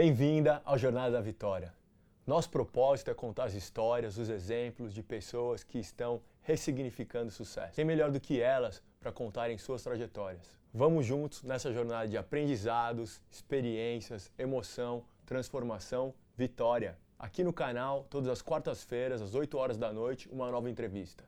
[0.00, 1.74] Bem-vinda ao Jornada da Vitória.
[2.24, 7.74] Nosso propósito é contar as histórias, os exemplos de pessoas que estão ressignificando o sucesso.
[7.74, 10.56] Quem melhor do que elas para contarem suas trajetórias?
[10.72, 16.96] Vamos juntos nessa jornada de aprendizados, experiências, emoção, transformação, vitória.
[17.18, 21.24] Aqui no canal, todas as quartas-feiras, às 8 horas da noite, uma nova entrevista.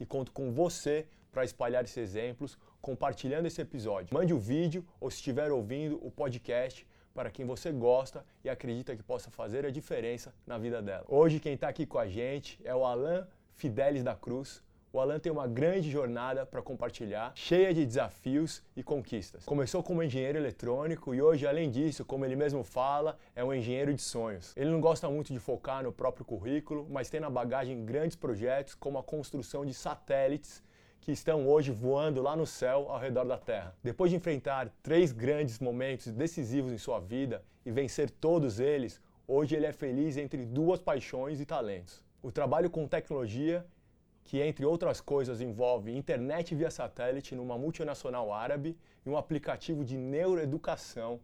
[0.00, 4.14] E conto com você para espalhar esses exemplos, compartilhando esse episódio.
[4.14, 8.96] Mande o vídeo ou se estiver ouvindo o podcast para quem você gosta e acredita
[8.96, 11.04] que possa fazer a diferença na vida dela.
[11.08, 14.60] Hoje quem está aqui com a gente é o Alan Fidelis da Cruz.
[14.92, 19.44] O Alan tem uma grande jornada para compartilhar, cheia de desafios e conquistas.
[19.44, 23.92] Começou como engenheiro eletrônico e hoje, além disso, como ele mesmo fala, é um engenheiro
[23.92, 24.52] de sonhos.
[24.56, 28.74] Ele não gosta muito de focar no próprio currículo, mas tem na bagagem grandes projetos
[28.74, 30.62] como a construção de satélites
[31.04, 33.76] que estão hoje voando lá no céu ao redor da Terra.
[33.82, 39.54] Depois de enfrentar três grandes momentos decisivos em sua vida e vencer todos eles, hoje
[39.54, 42.02] ele é feliz entre duas paixões e talentos.
[42.22, 43.66] O trabalho com tecnologia,
[44.24, 49.98] que entre outras coisas envolve internet via satélite numa multinacional árabe e um aplicativo de
[49.98, 51.20] neuroeducação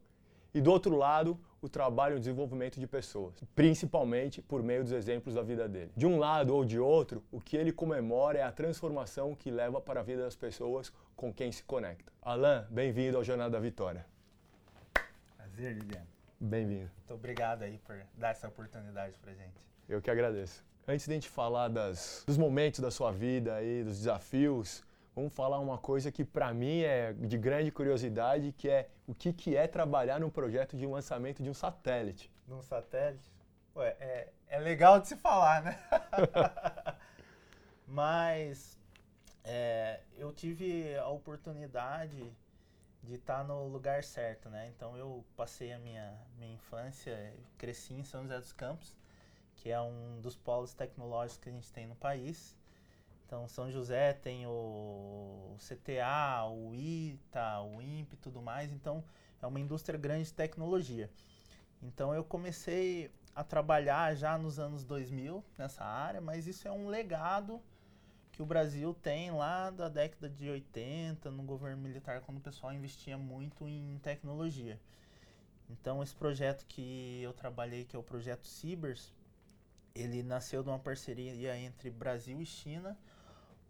[0.52, 4.92] e do outro lado, o trabalho e o desenvolvimento de pessoas, principalmente por meio dos
[4.92, 5.92] exemplos da vida dele.
[5.96, 9.80] De um lado ou de outro, o que ele comemora é a transformação que leva
[9.80, 12.10] para a vida das pessoas com quem se conecta.
[12.22, 14.06] Alan, bem-vindo ao Jornada da Vitória.
[15.36, 16.06] Prazer, Liliano.
[16.40, 16.90] Bem-vindo.
[16.96, 19.60] Muito obrigado aí por dar essa oportunidade pra gente.
[19.88, 20.64] Eu que agradeço.
[20.88, 24.82] Antes de a gente falar das, dos momentos da sua vida aí, dos desafios,
[25.14, 29.32] vamos falar uma coisa que para mim é de grande curiosidade, que é o que,
[29.32, 32.30] que é trabalhar num projeto de lançamento de um satélite.
[32.46, 33.30] Num satélite?
[33.76, 35.78] Ué, é, é legal de se falar, né?
[37.86, 38.78] Mas
[39.44, 42.32] é, eu tive a oportunidade
[43.02, 44.68] de estar no lugar certo, né?
[44.68, 48.94] Então eu passei a minha, minha infância, cresci em São José dos Campos,
[49.56, 52.56] que é um dos polos tecnológicos que a gente tem no país.
[53.30, 58.72] Então, São José tem o CTA, o ITA, o INPE e tudo mais.
[58.72, 59.04] Então,
[59.40, 61.08] é uma indústria grande de tecnologia.
[61.80, 66.88] Então, eu comecei a trabalhar já nos anos 2000 nessa área, mas isso é um
[66.88, 67.62] legado
[68.32, 72.72] que o Brasil tem lá da década de 80, no governo militar, quando o pessoal
[72.72, 74.76] investia muito em tecnologia.
[75.68, 79.14] Então, esse projeto que eu trabalhei, que é o projeto Cibers,
[79.94, 82.98] ele nasceu de uma parceria entre Brasil e China,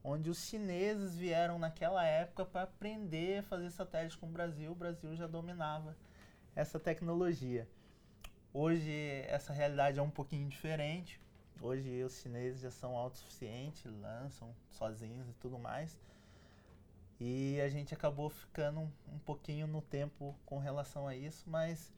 [0.02, 4.72] onde os chineses vieram naquela época para aprender a fazer satélite com o Brasil.
[4.72, 5.96] O Brasil já dominava
[6.54, 7.68] essa tecnologia.
[8.52, 11.20] Hoje essa realidade é um pouquinho diferente.
[11.60, 15.98] Hoje os chineses já são autossuficientes, lançam sozinhos e tudo mais.
[17.20, 21.92] E a gente acabou ficando um, um pouquinho no tempo com relação a isso, mas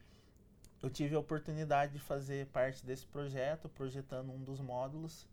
[0.82, 5.28] eu tive a oportunidade de fazer parte desse projeto, projetando um dos módulos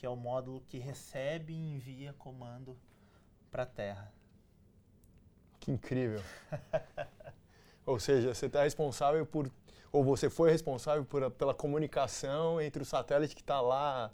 [0.00, 2.74] que é o módulo que recebe e envia comando
[3.50, 4.10] para a Terra.
[5.60, 6.22] Que incrível!
[7.84, 9.52] ou seja, você está responsável por,
[9.92, 14.10] ou você foi responsável por, pela comunicação entre o satélite que está lá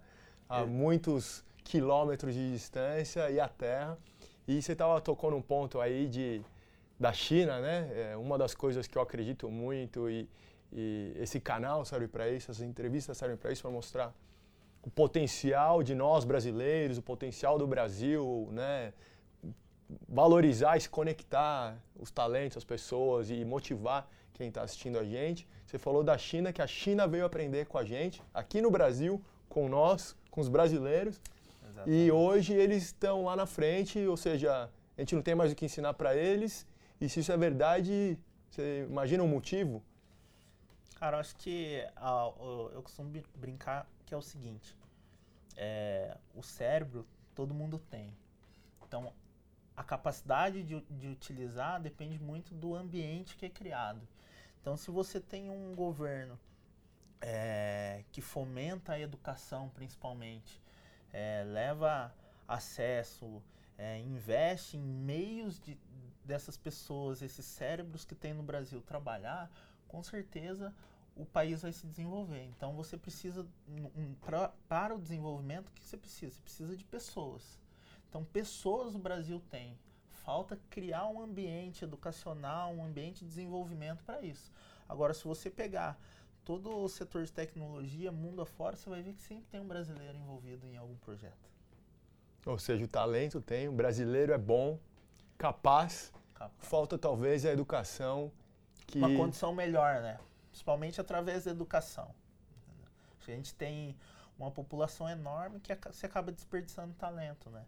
[0.48, 0.66] a é.
[0.66, 3.97] muitos quilômetros de distância e a Terra.
[4.48, 6.42] E você estava tocando um ponto aí de
[6.98, 8.10] da China, né?
[8.10, 10.28] É uma das coisas que eu acredito muito e,
[10.72, 14.12] e esse canal serve para isso, essas entrevistas servem para isso, para mostrar
[14.86, 18.92] o potencial de nós brasileiros, o potencial do Brasil, né?
[20.08, 25.47] valorizar e se conectar os talentos, as pessoas e motivar quem está assistindo a gente.
[25.66, 29.20] Você falou da China, que a China veio aprender com a gente, aqui no Brasil,
[29.48, 31.20] com nós, com os brasileiros.
[31.68, 32.06] Exatamente.
[32.06, 35.54] E hoje eles estão lá na frente, ou seja, a gente não tem mais o
[35.56, 36.64] que ensinar para eles.
[37.00, 38.16] E se isso é verdade,
[38.48, 39.82] você imagina um motivo?
[40.94, 44.75] Cara, eu acho que uh, eu costumo brincar que é o seguinte:
[45.56, 48.12] é, o cérebro todo mundo tem.
[48.87, 49.12] Então,
[49.77, 54.00] a capacidade de, de utilizar depende muito do ambiente que é criado.
[54.61, 56.39] Então, se você tem um governo
[57.21, 60.60] é, que fomenta a educação, principalmente,
[61.13, 62.15] é, leva
[62.48, 63.42] acesso,
[63.77, 65.78] é, investe em meios de,
[66.25, 69.51] dessas pessoas, esses cérebros que tem no Brasil trabalhar,
[69.89, 70.75] com certeza
[71.16, 72.45] o país vai se desenvolver.
[72.45, 76.34] Então você precisa, um, pra, para o desenvolvimento, o que você precisa?
[76.34, 77.59] Você precisa de pessoas.
[78.09, 79.77] Então, pessoas o Brasil tem.
[80.09, 84.51] Falta criar um ambiente educacional, um ambiente de desenvolvimento para isso.
[84.89, 85.98] Agora, se você pegar
[86.45, 90.16] todo o setor de tecnologia, mundo afora, você vai ver que sempre tem um brasileiro
[90.16, 91.51] envolvido em algum projeto.
[92.45, 94.78] Ou seja, o talento tem, o brasileiro é bom,
[95.36, 96.68] capaz, capaz.
[96.68, 98.30] falta talvez a educação
[98.86, 98.98] que...
[98.98, 100.18] Uma condição melhor, né?
[100.56, 102.14] Principalmente através da educação.
[103.28, 103.94] A gente tem
[104.38, 107.64] uma população enorme que se acaba desperdiçando talento, né?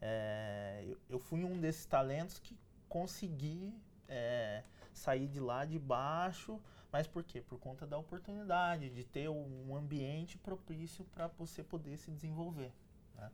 [0.00, 2.56] É, eu, eu, fui um desses talentos que
[2.88, 3.74] consegui
[4.08, 4.62] é,
[4.92, 6.58] sair de lá de baixo,
[6.90, 7.40] mas por quê?
[7.40, 12.72] Por conta da oportunidade de ter um ambiente propício para você poder se desenvolver.
[13.16, 13.30] Né?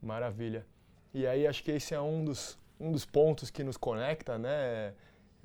[0.00, 0.66] Maravilha.
[1.12, 4.94] E aí acho que esse é um dos, um dos pontos que nos conecta, né?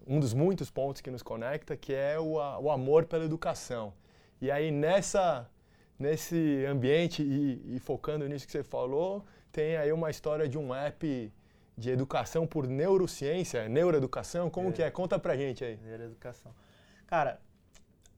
[0.06, 3.94] Um dos muitos pontos que nos conecta, que é o, o amor pela educação.
[4.42, 5.50] E aí nessa
[5.98, 10.76] nesse ambiente e, e, focando nisso que você falou, tem aí uma história de um
[10.76, 11.34] app
[11.78, 14.72] de educação por neurociência, neuroeducação, como é.
[14.72, 14.92] que é?
[14.92, 15.78] Conta pra gente aí.
[15.78, 16.54] Neuroeducação.
[17.08, 17.40] Cara,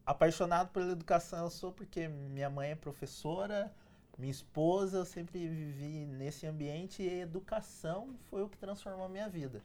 [0.06, 3.72] apaixonado pela educação eu sou porque minha mãe é professora,
[4.18, 9.10] minha esposa, eu sempre vivi nesse ambiente e a educação foi o que transformou a
[9.10, 9.62] minha vida.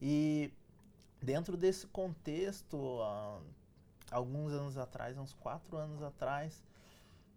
[0.00, 0.52] E
[1.20, 3.00] dentro desse contexto,
[4.10, 6.62] alguns anos atrás, uns quatro anos atrás,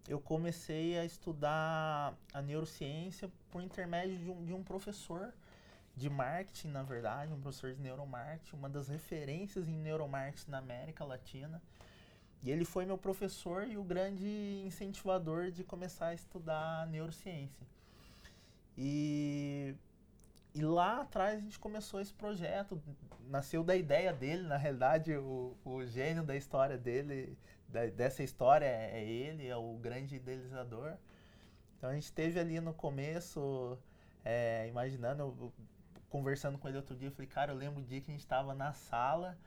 [0.08, 5.32] eu comecei a estudar a neurociência por intermédio de um, de um professor
[5.96, 11.04] de marketing, na verdade, um professor de neuromarketing, uma das referências em neuromarketing na América
[11.04, 11.62] Latina.
[12.42, 14.26] E ele foi meu professor e o grande
[14.64, 17.64] incentivador de começar a estudar neurociência.
[18.76, 19.74] E,
[20.54, 22.80] e lá atrás a gente começou esse projeto,
[23.28, 27.38] nasceu da ideia dele, na realidade o, o gênio da história dele,
[27.68, 30.94] da, dessa história é, é ele, é o grande idealizador.
[31.76, 33.78] Então a gente teve ali no começo,
[34.24, 35.52] é, imaginando, eu,
[36.10, 38.20] conversando com ele outro dia, eu falei, cara, eu lembro o dia que a gente
[38.20, 39.38] estava na sala,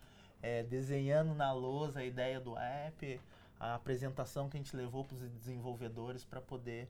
[0.41, 3.21] é, desenhando na lousa a ideia do app,
[3.59, 6.89] a apresentação que a gente levou para os desenvolvedores para poder.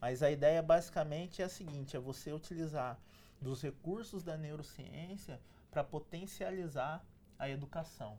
[0.00, 2.98] Mas a ideia basicamente é a seguinte: é você utilizar
[3.40, 5.40] dos recursos da neurociência
[5.70, 7.04] para potencializar
[7.38, 8.18] a educação.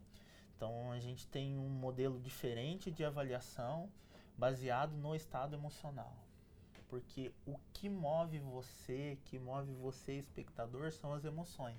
[0.56, 3.88] Então a gente tem um modelo diferente de avaliação
[4.36, 6.16] baseado no estado emocional
[6.92, 11.78] porque o que move você, que move você, espectador, são as emoções.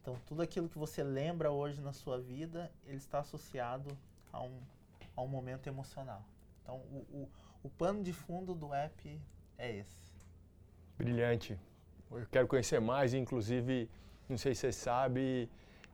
[0.00, 3.94] Então, tudo aquilo que você lembra hoje na sua vida, ele está associado
[4.32, 4.58] a um,
[5.14, 6.24] a um momento emocional.
[6.62, 7.28] Então, o, o,
[7.64, 9.20] o pano de fundo do app
[9.58, 10.14] é esse.
[10.96, 11.60] Brilhante.
[12.10, 13.88] Eu quero conhecer mais, inclusive,
[14.28, 15.48] não sei se você sabe,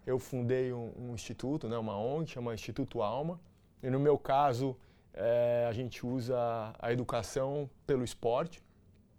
[0.07, 3.41] eu fundei um, um instituto, né, uma ONG, chama Instituto Alma.
[3.83, 4.77] E no meu caso,
[5.15, 6.37] é, a gente usa
[6.79, 8.63] a educação pelo esporte,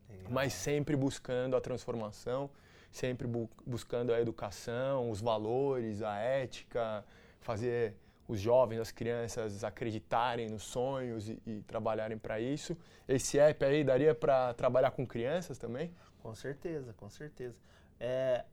[0.09, 0.31] Legal.
[0.31, 2.49] mas sempre buscando a transformação,
[2.91, 7.03] sempre bu buscando a educação, os valores, a ética,
[7.41, 7.95] fazer
[8.27, 12.75] os jovens, as crianças acreditarem nos sonhos e, e trabalharem para isso.
[13.07, 15.91] Esse app aí daria para trabalhar com crianças também?
[16.23, 17.57] Com certeza, com certeza.
[17.99, 18.45] É,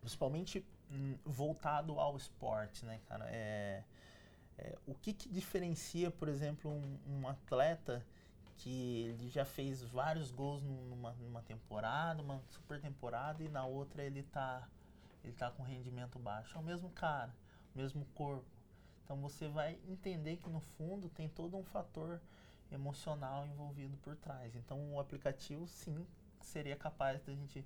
[0.00, 3.26] principalmente hum, voltado ao esporte, né, cara?
[3.30, 3.84] É,
[4.58, 8.04] é, o que, que diferencia, por exemplo, um, um, atleta
[8.56, 14.02] que ele já fez vários gols numa, numa temporada, uma super temporada, e na outra
[14.02, 14.68] ele está
[15.22, 16.56] ele tá com rendimento baixo?
[16.56, 17.32] É o mesmo cara,
[17.72, 18.44] o mesmo corpo.
[19.04, 22.20] Então você vai entender que no fundo tem todo um fator
[22.72, 24.56] emocional envolvido por trás.
[24.56, 26.04] Então o aplicativo sim
[26.46, 27.64] seria capaz de a gente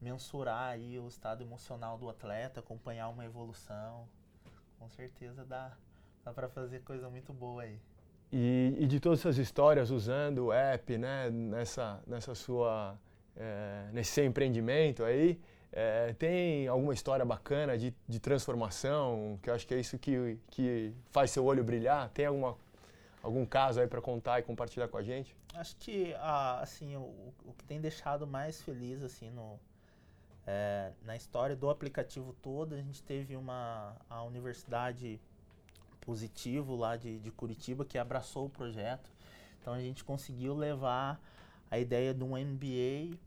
[0.00, 4.08] mensurar aí o estado emocional do atleta, acompanhar uma evolução.
[4.78, 5.76] Com certeza dá,
[6.28, 7.78] Dá para fazer coisa muito boa aí.
[8.30, 12.98] E, e, de todas essas histórias usando o app, né, nessa, nessa sua,
[13.34, 15.40] é, nesse seu empreendimento aí,
[15.72, 20.38] é, tem alguma história bacana de, de transformação, que eu acho que é isso que,
[20.50, 22.10] que faz seu olho brilhar?
[22.10, 22.58] Tem alguma,
[23.22, 25.36] algum caso aí para contar e compartilhar com a gente?
[25.54, 29.58] Acho que, ah, assim, o, o que tem deixado mais feliz, assim, no,
[30.46, 35.20] é, na história do aplicativo todo, a gente teve uma, a universidade
[36.00, 39.10] positivo lá de, de Curitiba que abraçou o projeto.
[39.60, 41.20] Então a gente conseguiu levar
[41.70, 43.18] a ideia de um MBA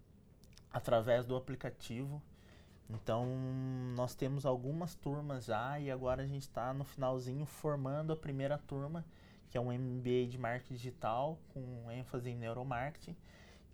[0.74, 2.20] através do aplicativo.
[2.90, 3.28] Então
[3.96, 8.58] nós temos algumas turmas já e agora a gente está no finalzinho formando a primeira
[8.58, 9.06] turma,
[9.52, 13.16] que é um MBA de marketing digital com ênfase em neuromarketing.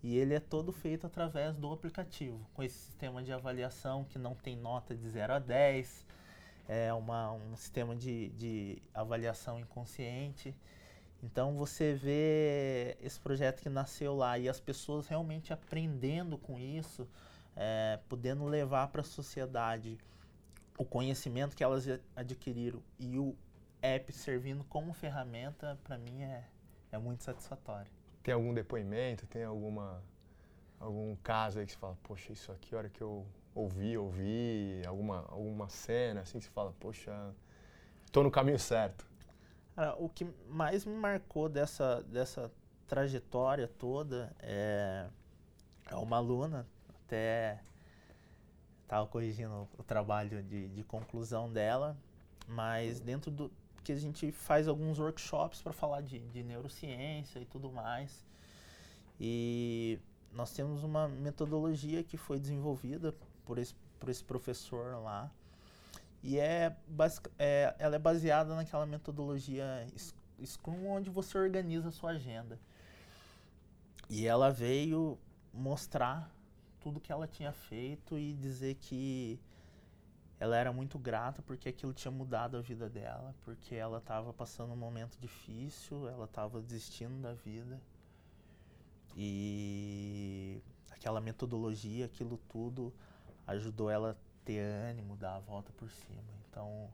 [0.02, 4.34] E ele é todo feito através do aplicativo, com esse sistema de avaliação que não
[4.34, 6.06] tem nota de 0 a 10,
[6.68, 10.54] é uma, um sistema de, de avaliação inconsciente.
[11.22, 17.08] Então você vê esse projeto que nasceu lá e as pessoas realmente aprendendo com isso,
[17.56, 19.98] é, podendo levar para a sociedade
[20.76, 23.34] o conhecimento que elas adquiriram e o
[23.82, 26.44] app servindo como ferramenta, para mim é,
[26.92, 27.90] é muito satisfatório.
[28.22, 30.02] Tem algum depoimento, tem alguma
[30.80, 34.86] algum caso aí que você fala, poxa, isso aqui, a hora que eu ouvir, ouvir
[34.86, 37.34] alguma, alguma cena, assim, que você fala, poxa,
[38.12, 39.06] tô no caminho certo?
[39.74, 42.50] Cara, o que mais me marcou dessa, dessa
[42.86, 45.06] trajetória toda é,
[45.90, 47.60] é uma aluna, até
[48.82, 51.96] estava corrigindo o trabalho de, de conclusão dela,
[52.46, 57.44] mas dentro do que a gente faz alguns workshops para falar de, de neurociência e
[57.44, 58.24] tudo mais.
[59.20, 59.98] E
[60.32, 65.30] nós temos uma metodologia que foi desenvolvida por esse, por esse professor lá.
[66.22, 66.76] E é,
[67.38, 69.86] é, ela é baseada naquela metodologia
[70.44, 72.58] Scrum, onde você organiza a sua agenda.
[74.10, 75.18] E ela veio
[75.52, 76.30] mostrar
[76.80, 79.38] tudo que ela tinha feito e dizer que
[80.40, 84.72] ela era muito grata porque aquilo tinha mudado a vida dela, porque ela estava passando
[84.72, 87.80] um momento difícil, ela estava desistindo da vida.
[89.16, 92.92] E aquela metodologia, aquilo tudo
[93.46, 96.22] ajudou ela a ter ânimo, dar a volta por cima.
[96.48, 96.88] Então,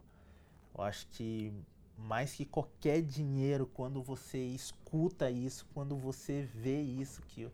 [0.75, 1.53] eu acho que
[1.97, 7.49] mais que qualquer dinheiro, quando você escuta isso, quando você vê isso, que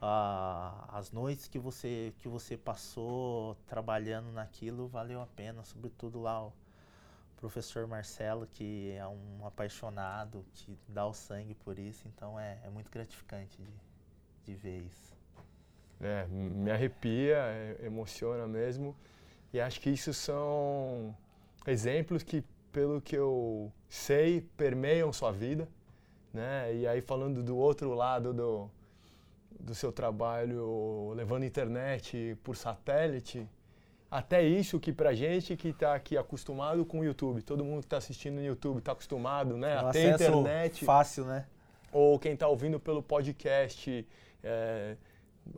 [0.00, 6.52] as noites que você, que você passou trabalhando naquilo valeu a pena, sobretudo lá o
[7.36, 12.70] professor Marcelo, que é um apaixonado, que dá o sangue por isso, então é, é
[12.70, 13.72] muito gratificante de,
[14.44, 15.16] de ver isso.
[16.00, 18.94] É, me arrepia, é, emociona mesmo,
[19.52, 21.16] e acho que isso são
[21.66, 25.68] exemplos que, pelo que eu sei, permeiam sua vida,
[26.32, 26.72] né?
[26.74, 28.70] E aí falando do outro lado do
[29.58, 33.48] do seu trabalho levando internet por satélite,
[34.10, 37.86] até isso que pra gente que está aqui acostumado com o YouTube, todo mundo que
[37.86, 39.76] está assistindo no YouTube está acostumado, né?
[39.82, 40.84] Um a ter internet.
[40.84, 41.46] Fácil, né?
[41.92, 44.06] Ou quem está ouvindo pelo podcast,
[44.42, 44.96] é,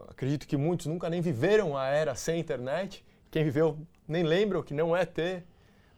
[0.09, 3.05] acredito que muitos nunca nem viveram a era sem internet.
[3.31, 5.45] Quem viveu nem lembra o que não é ter,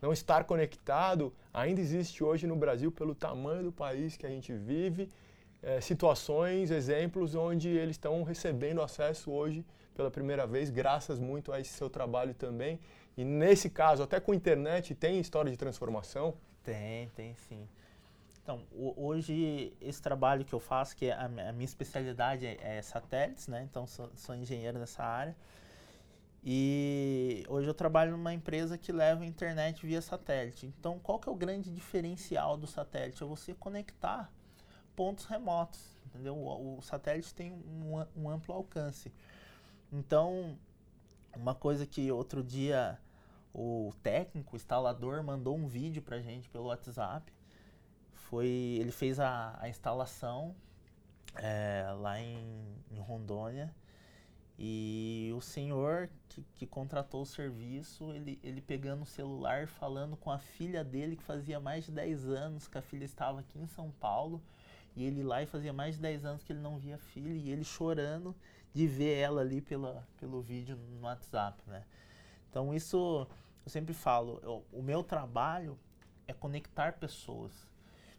[0.01, 1.33] não estar conectado.
[1.55, 5.09] Ainda existe hoje no Brasil, pelo tamanho do país que a gente vive,
[5.63, 9.65] é, situações, exemplos onde eles estão recebendo acesso hoje
[9.95, 12.81] pela primeira vez, graças muito a esse seu trabalho também.
[13.17, 16.35] E nesse caso, até com internet, tem história de transformação?
[16.65, 17.69] Tem, tem sim.
[18.43, 23.47] Então, hoje, esse trabalho que eu faço, que é a, minha especialidade é, é satélites,
[23.47, 23.67] né?
[23.71, 25.37] Então, sou, sou engenheiro nessa área.
[26.45, 30.67] E hoje eu trabalho numa empresa que leva internet via satélite.
[30.67, 33.23] Então, qual que é o grande diferencial do satélite?
[33.23, 34.29] É você conectar
[34.95, 36.37] pontos remotos, entendeu?
[36.37, 39.13] O, o satélite tem um, um, amplo alcance.
[39.93, 40.59] Então,
[41.37, 42.99] uma coisa que outro dia
[43.55, 47.31] o técnico, o instalador, mandou um vídeo pra gente pelo WhatsApp.
[48.15, 50.55] Foi, ele fez a, a instalação
[51.37, 53.75] é, lá em, em, Rondônia
[54.59, 60.31] e o senhor que, que, contratou o serviço, ele, ele pegando o celular, falando com
[60.31, 63.67] a filha dele que fazia mais de 10 anos que a filha estava aqui em
[63.67, 64.43] São Paulo
[64.95, 67.33] e ele lá e fazia mais de 10 anos que ele não via a filha
[67.33, 68.35] e ele chorando
[68.75, 71.85] de ver ela ali pela, pelo vídeo no WhatsApp, né?
[72.51, 73.27] Então isso
[73.65, 75.79] eu sempre falo, eu, o meu trabalho
[76.27, 77.53] é conectar pessoas.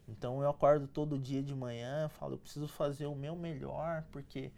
[0.08, 4.52] Então eu acordo todo dia de manhã, falo, eu preciso fazer o meu melhor porque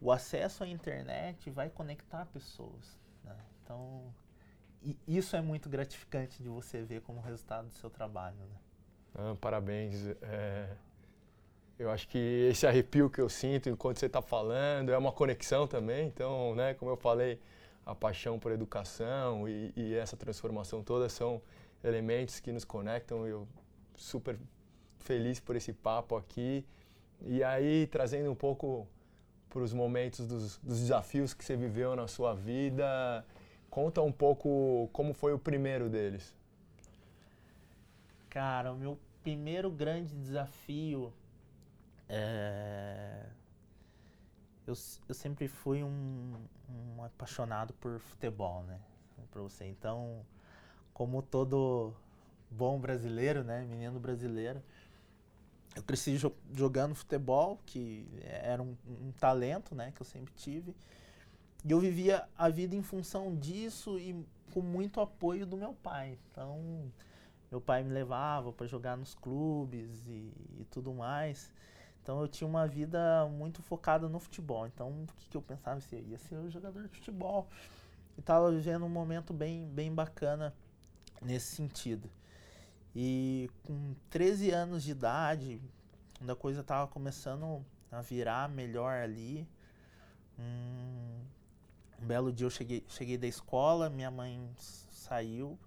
[0.00, 2.98] o acesso à internet vai conectar pessoas.
[3.24, 3.36] Né?
[3.62, 4.14] Então
[5.06, 8.36] isso é muito gratificante de você ver como resultado do seu trabalho.
[8.36, 8.56] Né?
[9.14, 10.06] Ah, parabéns.
[10.22, 10.76] É
[11.78, 12.18] eu acho que
[12.50, 16.06] esse arrepio que eu sinto enquanto você está falando é uma conexão também.
[16.06, 17.38] Então, né, como eu falei,
[17.84, 21.40] a paixão por educação e, e essa transformação toda são
[21.84, 23.26] elementos que nos conectam.
[23.26, 23.46] Eu
[23.94, 24.38] super
[25.00, 26.64] feliz por esse papo aqui.
[27.22, 28.88] E aí, trazendo um pouco
[29.50, 33.24] para os momentos dos, dos, desafios que você viveu na sua vida,
[33.70, 36.34] conta um pouco como foi o primeiro deles.
[38.28, 41.12] Cara, o meu primeiro grande desafio
[42.08, 43.26] é...
[44.66, 44.74] Eu,
[45.08, 46.34] eu sempre fui um,
[46.68, 48.80] um apaixonado por futebol, né?
[49.30, 49.64] Pra você.
[49.64, 50.24] Então,
[50.92, 51.94] como todo
[52.50, 53.64] bom brasileiro, né?
[53.64, 54.60] Menino brasileiro,
[55.76, 59.92] eu cresci jo jogando futebol, que era um, um, talento, né?
[59.94, 60.74] Que eu sempre tive.
[61.64, 66.18] E eu vivia a vida em função disso e com muito apoio do meu pai.
[66.30, 66.90] Então,
[67.50, 71.52] meu pai me levava para jogar nos clubes e, e tudo mais.
[72.06, 74.64] Então eu tinha uma vida muito focada no futebol.
[74.64, 75.78] Então o que, que eu pensava?
[75.78, 77.48] Assim, ia ser um jogador de futebol.
[78.16, 80.54] E estava vivendo um momento bem, bem bacana
[81.20, 82.08] nesse sentido.
[82.94, 85.60] E com 13 anos de idade,
[86.16, 89.44] quando a coisa estava começando a virar melhor ali,
[90.38, 91.24] um,
[92.00, 94.48] um belo dia eu cheguei, cheguei da escola, minha mãe
[94.92, 95.58] saiu,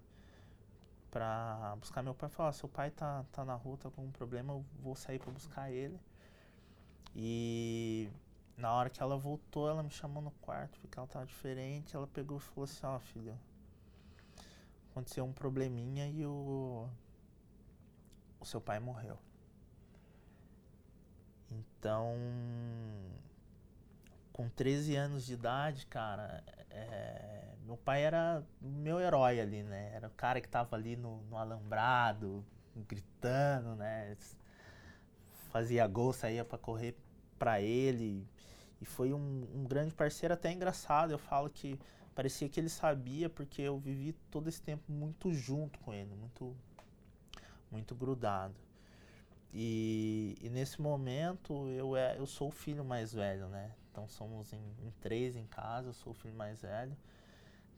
[1.10, 2.30] pra buscar meu pai.
[2.30, 5.30] Falei, seu pai tá, tá na rua, tá com um problema, eu vou sair pra
[5.30, 6.00] buscar ele.
[7.14, 8.08] E
[8.56, 11.96] na hora que ela voltou, ela me chamou no quarto, porque ela tava diferente.
[11.96, 13.38] Ela pegou e falou assim, ó, oh, filho,
[14.90, 16.86] aconteceu um probleminha e o,
[18.38, 19.18] o seu pai morreu.
[21.50, 22.14] Então,
[24.32, 29.92] com 13 anos de idade, cara, é, meu pai era meu herói ali, né?
[29.94, 32.44] Era o cara que tava ali no, no alambrado,
[32.88, 34.16] gritando, né?
[35.50, 36.96] Fazia gol, saía para correr
[37.38, 38.26] para ele.
[38.80, 41.10] E foi um, um grande parceiro, até engraçado.
[41.10, 41.78] Eu falo que
[42.14, 46.56] parecia que ele sabia, porque eu vivi todo esse tempo muito junto com ele, muito,
[47.70, 48.54] muito grudado.
[49.52, 53.74] E, e, nesse momento eu, é, eu sou o filho mais velho, né?
[53.90, 56.96] Então somos em, em, três em casa, eu sou o filho mais velho.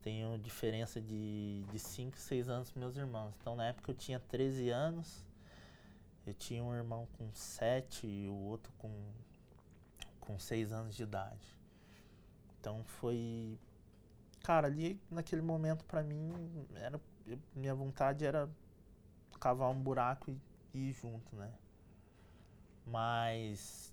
[0.02, 3.34] Tenho diferença de 5, 6 anos com meus irmãos.
[3.40, 5.24] Então na época eu tinha 13 anos,
[6.26, 8.90] eu tinha um irmão com 7 e o outro com,
[10.20, 11.58] com 6 anos de idade.
[12.60, 13.58] Então foi.
[14.42, 16.32] Cara, ali naquele momento pra mim,
[16.74, 17.00] era,
[17.54, 18.48] minha vontade era
[19.40, 20.30] cavar um buraco
[20.72, 21.52] e ir junto, né?
[22.86, 23.92] Mas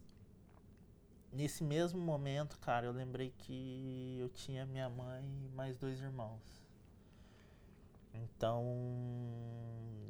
[1.32, 6.42] nesse mesmo momento, cara, eu lembrei que eu tinha minha mãe e mais dois irmãos.
[8.14, 8.64] Então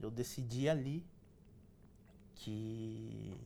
[0.02, 1.06] eu decidi ali
[2.40, 3.38] que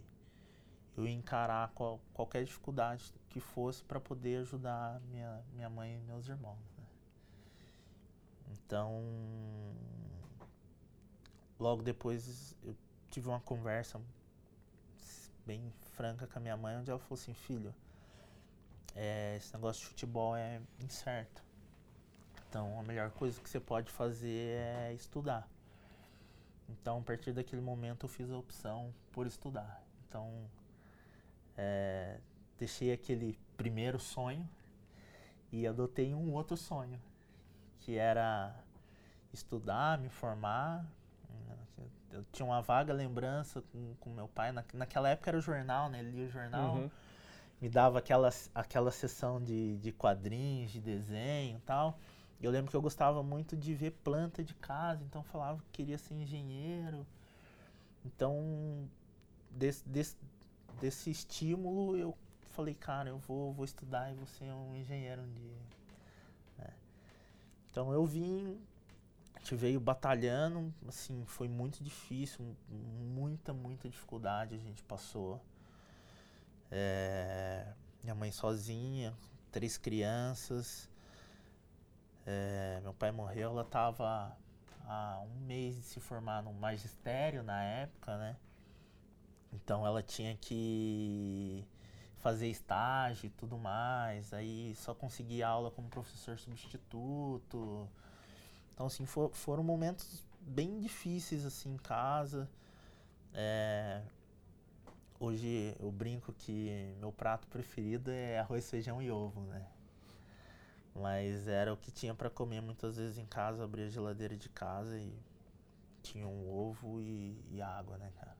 [0.95, 6.27] eu encarar qual, qualquer dificuldade que fosse para poder ajudar minha, minha mãe e meus
[6.27, 6.59] irmãos.
[6.77, 6.85] Né?
[8.51, 9.03] Então,
[11.59, 12.75] logo depois eu
[13.09, 13.99] tive uma conversa
[15.45, 17.73] bem franca com a minha mãe, onde ela falou assim, filho,
[18.95, 21.43] é, esse negócio de futebol é incerto.
[22.47, 25.49] Então a melhor coisa que você pode fazer é estudar.
[26.69, 29.83] Então a partir daquele momento eu fiz a opção por estudar.
[30.07, 30.49] Então
[31.57, 32.19] é,
[32.57, 34.47] deixei aquele primeiro sonho
[35.51, 36.99] e adotei um outro sonho,
[37.79, 38.55] que era
[39.31, 40.85] estudar, me formar,
[42.13, 44.51] eu tinha uma vaga lembrança com, com meu pai.
[44.51, 45.99] Na, naquela época era o jornal, né?
[45.99, 46.75] Ele lia o jornal.
[46.75, 46.91] Uhum.
[47.59, 51.97] Me dava aquela, aquela sessão de, de quadrinhos, de desenho e tal.
[52.45, 55.97] Eu lembro que eu gostava muito de ver planta de casa, então falava que queria
[55.97, 57.05] ser engenheiro.
[58.05, 58.87] Então,
[59.49, 60.17] desse, desse,
[60.79, 62.17] desse estímulo, eu
[62.51, 65.57] falei, cara, eu vou, vou estudar e vou ser um engenheiro um dia.
[66.59, 66.73] É.
[67.71, 68.59] Então, eu vim
[69.43, 75.41] gente veio batalhando, assim, foi muito difícil, muita, muita dificuldade a gente passou.
[76.71, 77.67] É,
[78.01, 79.13] minha mãe sozinha,
[79.51, 80.89] três crianças.
[82.25, 84.35] É, meu pai morreu, ela estava
[84.85, 88.37] há um mês de se formar no magistério na época, né?
[89.51, 91.65] Então ela tinha que
[92.17, 97.89] fazer estágio e tudo mais, aí só conseguia aula como professor substituto.
[98.73, 102.49] Então, assim, for, foram momentos bem difíceis, assim, em casa.
[103.33, 104.01] É,
[105.19, 109.65] hoje eu brinco que meu prato preferido é arroz, feijão e ovo, né?
[110.95, 114.49] Mas era o que tinha para comer muitas vezes em casa, abria a geladeira de
[114.49, 115.11] casa e
[116.03, 118.37] tinha um ovo e, e água, né, cara?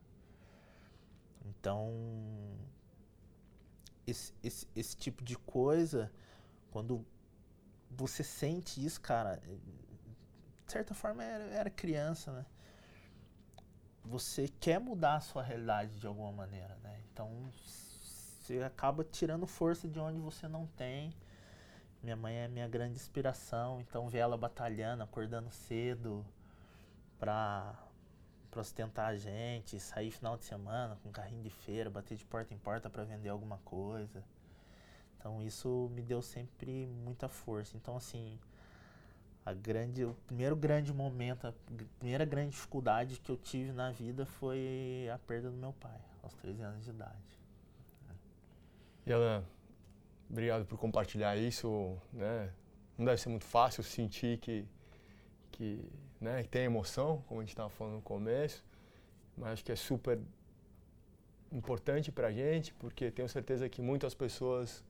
[1.44, 1.90] Então,
[4.06, 6.12] esse, esse, esse tipo de coisa,
[6.70, 7.04] quando
[7.90, 9.40] você sente isso, cara,
[10.66, 12.46] de certa forma, era, era criança, né?
[14.04, 17.02] Você quer mudar a sua realidade de alguma maneira, né?
[17.12, 21.14] Então, você acaba tirando força de onde você não tem.
[22.04, 26.22] Minha mãe é minha grande inspiração, então ver ela batalhando, acordando cedo
[27.18, 27.74] pra,
[28.50, 32.52] pra sustentar a gente, sair final de semana com carrinho de feira, bater de porta
[32.52, 34.22] em porta para vender alguma coisa.
[35.16, 37.74] Então isso me deu sempre muita força.
[37.74, 38.38] Então assim,
[39.46, 41.54] a grande, o primeiro grande momento, a
[41.98, 46.34] primeira grande dificuldade que eu tive na vida foi a perda do meu pai, aos
[46.34, 47.38] 13 anos de idade.
[49.06, 49.42] E Alan,
[50.30, 52.50] obrigado por compartilhar isso, né?
[52.96, 54.64] Não deve ser muito fácil sentir que,
[55.50, 55.84] que,
[56.20, 58.64] né, que tem emoção, como a gente estava falando no começo,
[59.36, 60.20] mas acho que é super
[61.50, 64.84] importante para a gente, porque tenho certeza que muitas pessoas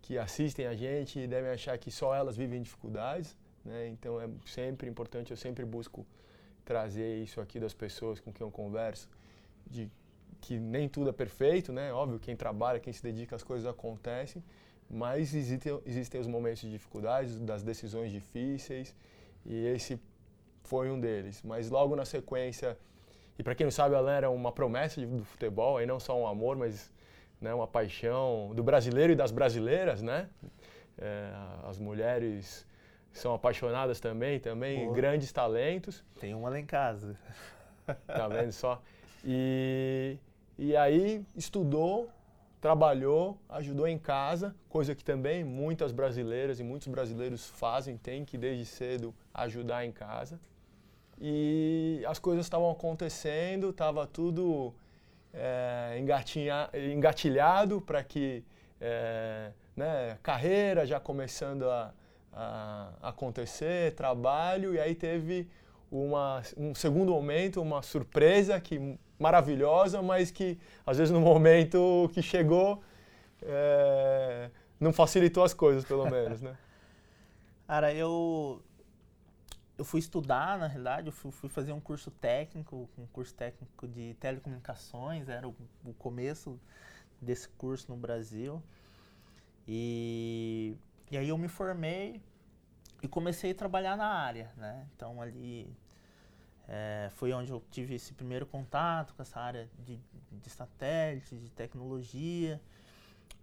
[0.00, 3.88] que assistem a gente devem achar que só elas vivem dificuldades, né?
[3.88, 6.06] Então é sempre importante, eu sempre busco
[6.64, 9.08] trazer isso aqui das pessoas com quem eu converso,
[9.66, 9.90] de
[10.42, 11.92] que nem tudo é perfeito, né?
[11.92, 14.42] Óbvio, quem trabalha, quem se dedica, as coisas acontecem,
[14.90, 18.94] mas existem, existem os momentos de dificuldades, das decisões difíceis,
[19.46, 19.98] e esse
[20.64, 21.40] foi um deles.
[21.42, 22.76] Mas logo na sequência,
[23.38, 26.26] e para quem não sabe, ela era uma promessa do futebol, aí não só um
[26.26, 26.92] amor, mas
[27.40, 30.28] né, uma paixão do brasileiro e das brasileiras, né?
[30.98, 31.32] É,
[31.64, 32.66] as mulheres
[33.12, 34.92] são apaixonadas também, também Pô.
[34.92, 36.04] grandes talentos.
[36.20, 37.16] Tem uma lá em casa.
[38.06, 38.82] Tá vendo só?
[39.24, 40.16] E,
[40.64, 42.08] e aí estudou,
[42.60, 48.38] trabalhou, ajudou em casa, coisa que também muitas brasileiras e muitos brasileiros fazem, tem que
[48.38, 50.38] desde cedo ajudar em casa.
[51.20, 54.72] E as coisas estavam acontecendo, estava tudo
[55.34, 56.00] é,
[56.92, 58.44] engatilhado para que
[58.80, 61.92] é, né, carreira já começando a,
[62.32, 65.48] a, acontecer, trabalho, e aí teve
[65.92, 72.22] uma, um segundo momento, uma surpresa que maravilhosa, mas que às vezes no momento que
[72.22, 72.82] chegou
[73.42, 74.50] é,
[74.80, 76.56] não facilitou as coisas, pelo menos, né?
[77.68, 78.62] Cara, eu
[79.76, 83.88] eu fui estudar, na realidade, eu fui, fui, fazer um curso técnico, um curso técnico
[83.88, 86.58] de telecomunicações, era o, o começo
[87.20, 88.62] desse curso no Brasil.
[89.66, 90.76] E,
[91.10, 92.22] e aí eu me formei
[93.02, 94.86] e comecei a trabalhar na área, né?
[94.94, 95.74] Então ali
[96.68, 99.98] é, foi onde eu tive esse primeiro contato com essa área de,
[100.30, 102.60] de satélite, de tecnologia.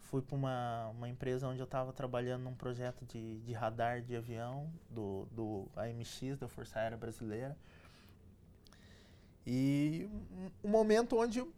[0.01, 4.15] Fui para uma, uma empresa onde eu estava trabalhando num projeto de, de radar de
[4.15, 7.55] avião do, do AMX, da Força Aérea Brasileira.
[9.45, 10.09] E
[10.63, 11.53] um, momento onde eu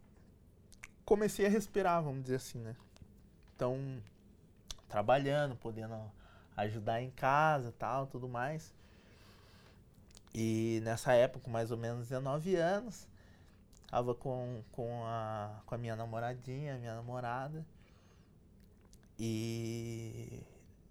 [1.06, 2.76] comecei a respirar, vamos dizer assim, né?
[3.56, 4.02] Então,
[4.88, 5.96] trabalhando, podendo
[6.58, 8.74] ajudar em casa tal, tudo mais.
[10.34, 13.08] E nessa época, mais ou menos 19 anos,
[13.88, 17.66] tava com, com, a, com a minha namoradinha, minha namorada.
[19.20, 20.42] E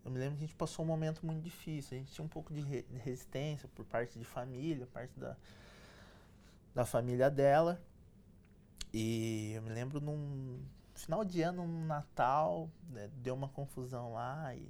[0.04, 1.96] eu me lembro que a gente passou um momento muito difícil.
[1.96, 5.36] A gente tinha um pouco de, re, de resistência por parte de família, parte da,
[6.74, 7.80] da família dela.
[8.92, 10.62] E eu me lembro num
[10.94, 14.68] final de ano, no Natal, né, deu uma confusão lá e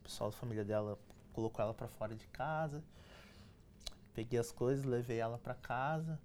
[0.00, 0.98] o pessoal da família dela
[1.32, 2.82] colocou ela para fora de casa.
[4.14, 6.18] Peguei as coisas, levei ela para casa,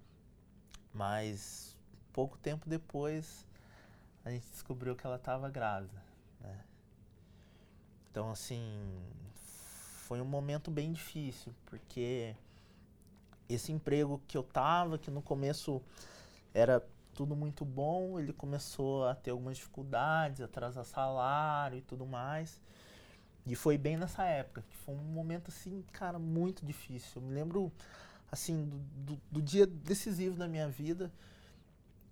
[0.92, 1.76] mas
[2.12, 3.46] pouco tempo depois
[4.24, 6.02] a gente descobriu que ela estava grávida,
[6.40, 6.64] né?
[8.10, 8.62] Então assim,
[9.34, 12.34] foi um momento bem difícil, porque
[13.48, 15.82] esse emprego que eu tava, que no começo
[16.52, 22.60] era tudo muito bom, ele começou a ter algumas dificuldades, atrasar salário e tudo mais.
[23.48, 27.22] E foi bem nessa época, que foi um momento, assim, cara, muito difícil.
[27.22, 27.72] Eu me lembro,
[28.30, 31.10] assim, do, do, do dia decisivo da minha vida.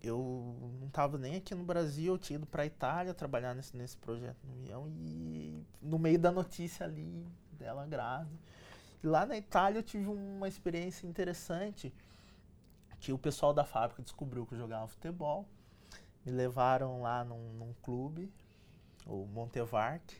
[0.02, 3.76] Eu não estava nem aqui no Brasil, eu tinha ido para a Itália trabalhar nesse,
[3.76, 8.38] nesse projeto no avião e no meio da notícia ali dela grávida.
[9.02, 11.92] E lá na Itália eu tive uma experiência interessante,
[12.98, 15.46] que o pessoal da fábrica descobriu que eu jogava futebol,
[16.24, 18.32] me levaram lá num, num clube,
[19.06, 20.16] o Montevark,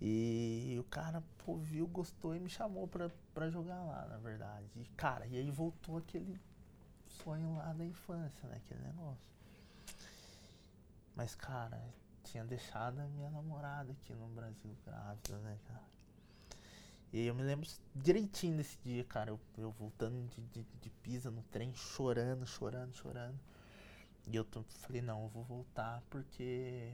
[0.00, 4.66] e o cara, pô, viu, gostou e me chamou pra, pra jogar lá, na verdade.
[4.76, 6.40] E, cara, e aí voltou aquele
[7.22, 8.56] sonho lá da infância, né?
[8.56, 9.22] Aquele negócio.
[11.14, 11.82] Mas, cara,
[12.24, 15.90] tinha deixado a minha namorada aqui no Brasil grávida, né, cara?
[17.12, 19.30] E eu me lembro direitinho desse dia, cara.
[19.30, 23.38] Eu, eu voltando de, de, de, Pisa no trem, chorando, chorando, chorando.
[24.28, 24.46] E eu
[24.78, 26.92] falei, não, eu vou voltar porque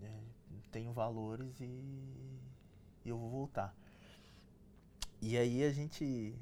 [0.00, 0.20] é,
[0.70, 3.74] tenho valores e, e, eu vou voltar.
[5.20, 6.34] E aí a gente,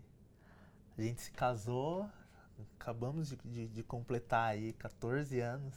[0.98, 2.08] a gente se casou,
[2.78, 5.74] acabamos de, de, de completar aí 14 anos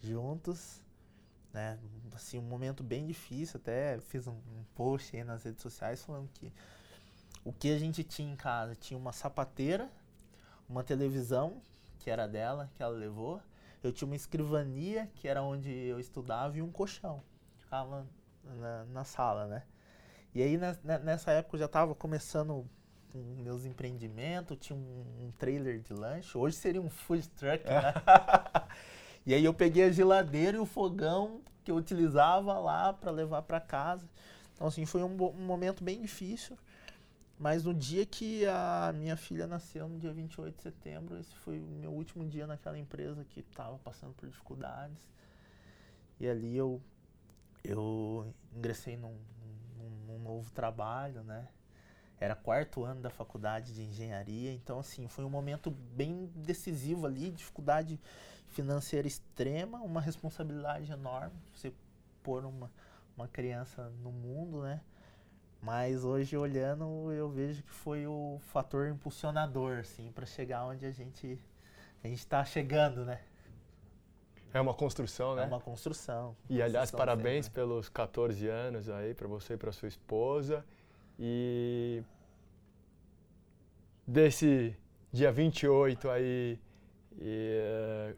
[0.00, 0.82] juntos,
[1.52, 1.78] né?
[2.14, 6.28] Assim, um momento bem difícil, até fiz um, um post aí nas redes sociais falando
[6.34, 6.52] que
[7.44, 9.90] o que a gente tinha em casa, tinha uma sapateira,
[10.68, 11.60] uma televisão,
[11.98, 13.40] que era dela, que ela levou,
[13.82, 17.22] eu tinha uma escrivania, que era onde eu estudava, e um colchão.
[17.72, 18.06] Ficava
[18.44, 19.62] na, na sala, né?
[20.34, 22.68] E aí nessa época eu já estava começando
[23.14, 26.36] meus empreendimentos, tinha um, um, trailer de lanche.
[26.36, 27.94] Hoje seria um food truck, né?
[29.24, 33.40] e aí eu peguei a geladeira e o fogão que eu utilizava lá para levar
[33.40, 34.06] para casa.
[34.54, 36.58] Então assim, foi um, um momento bem difícil.
[37.38, 41.58] Mas no dia que a minha filha nasceu, no dia 28 de setembro, esse foi
[41.58, 45.08] o meu último dia naquela empresa que estava passando por dificuldades.
[46.20, 46.78] E ali eu,
[47.64, 49.16] eu ingressei num,
[49.78, 51.48] num, num, novo trabalho, né?
[52.18, 57.30] Era quarto ano da faculdade de engenharia, então assim, foi um momento bem decisivo ali,
[57.30, 58.00] dificuldade
[58.48, 61.72] financeira extrema, uma responsabilidade enorme, você
[62.22, 62.70] pôr uma,
[63.16, 64.80] uma criança no mundo, né?
[65.60, 70.90] Mas hoje olhando, eu vejo que foi o fator impulsionador, assim, para chegar onde a
[70.90, 71.38] gente
[72.02, 73.20] a gente está chegando, né?
[74.54, 75.42] É uma construção, né?
[75.42, 76.36] É uma construção.
[76.48, 77.60] E aliás, construção parabéns sempre.
[77.60, 80.64] pelos 14 anos aí para você e para sua esposa.
[81.18, 82.02] E
[84.06, 84.76] desse
[85.12, 86.58] dia 28 aí
[87.18, 87.60] e,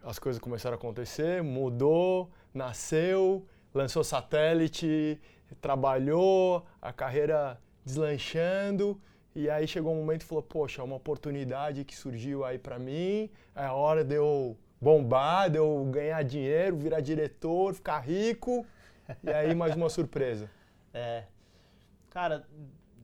[0.03, 5.21] uh, as coisas começaram a acontecer, mudou, nasceu, lançou satélite,
[5.61, 9.01] trabalhou, a carreira deslanchando.
[9.35, 12.79] E aí chegou um momento e falou: Poxa, é uma oportunidade que surgiu aí para
[12.79, 18.67] mim, é a hora de eu bombar, de eu ganhar dinheiro, virar diretor, ficar rico.
[19.23, 20.51] E aí mais uma surpresa.
[20.97, 21.25] É.
[22.09, 22.47] Cara,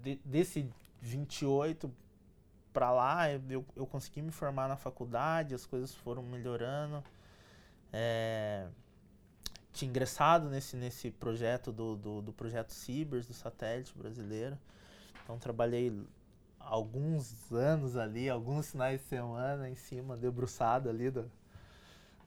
[0.00, 0.70] de, desse
[1.02, 1.92] 28
[2.72, 7.02] para lá, eu, eu consegui me formar na faculdade, as coisas foram melhorando.
[7.92, 8.68] É,
[9.72, 14.56] tinha ingressado nesse, nesse projeto do, do, do projeto Cibers, do satélite brasileiro.
[15.24, 15.92] Então trabalhei
[16.60, 21.28] alguns anos ali, alguns finais de semana em cima, debruçado ali do,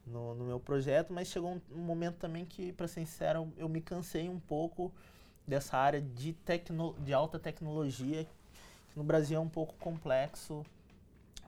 [0.06, 3.82] no, no meu projeto, mas chegou um, momento também que, para ser sincero, eu me
[3.82, 4.92] cansei um pouco
[5.48, 10.66] dessa área de, tecno, de alta tecnologia, que no Brasil é um pouco complexo,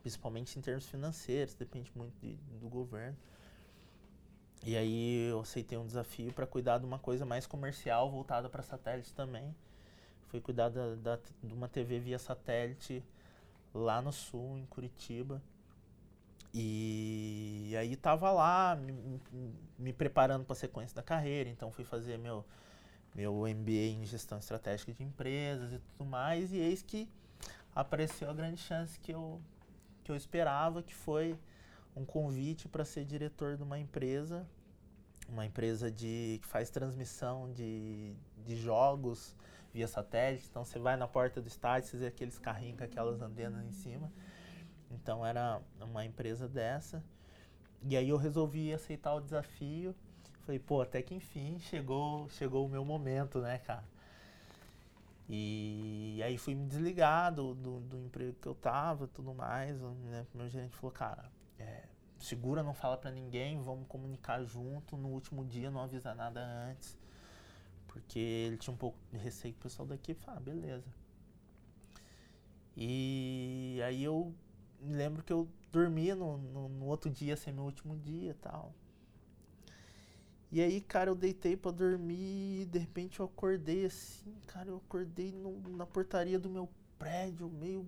[0.01, 3.17] principalmente em termos financeiros, depende muito de, do governo.
[4.63, 8.63] E aí eu aceitei um desafio para cuidar de uma coisa mais comercial voltada para
[8.63, 9.55] satélite também.
[10.27, 13.03] Fui cuidar da, da, de uma TV via satélite
[13.73, 15.41] lá no sul, em Curitiba.
[16.57, 19.19] E aí tava lá me,
[19.77, 22.45] me preparando para a sequência da carreira, então fui fazer meu
[23.13, 27.09] meu MBA em gestão estratégica de empresas e tudo mais, e eis que
[27.75, 29.41] apareceu a grande chance que eu
[30.01, 31.37] que eu esperava, que foi
[31.93, 34.47] um convite para ser diretor de uma empresa,
[35.27, 38.13] uma empresa de que faz transmissão de,
[38.45, 39.35] de jogos
[39.73, 40.47] via satélite.
[40.49, 43.71] Então você vai na porta do estádio, você vê aqueles carrinhos com aquelas antenas em
[43.71, 44.09] cima.
[44.95, 47.03] Então era uma empresa dessa.
[47.83, 49.95] E aí eu resolvi aceitar o desafio.
[50.41, 53.83] Falei, pô, até que enfim chegou, chegou o meu momento, né, cara?
[55.27, 59.79] E aí fui me desligar do, do, do emprego que eu tava, tudo mais.
[59.81, 60.25] Né?
[60.33, 61.83] Meu gerente falou, cara, é,
[62.19, 64.95] segura, não fala para ninguém, vamos comunicar junto.
[64.95, 66.97] No último dia não avisa nada antes.
[67.87, 70.23] Porque ele tinha um pouco de receio com o pessoal da equipe.
[70.27, 70.93] Ah, beleza.
[72.77, 74.33] E aí eu
[74.85, 78.31] me lembro que eu dormi no, no, no outro dia, ser assim, meu último dia
[78.31, 78.73] e tal.
[80.51, 84.77] E aí, cara, eu deitei para dormir e de repente eu acordei assim, cara, eu
[84.77, 87.85] acordei no, na portaria do meu prédio, meio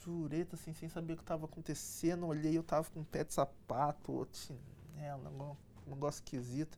[0.00, 2.26] jureta, assim, sem saber o que estava acontecendo.
[2.26, 6.76] Olhei, eu tava com um pé de sapato, outro chinelo, um negócio esquisito.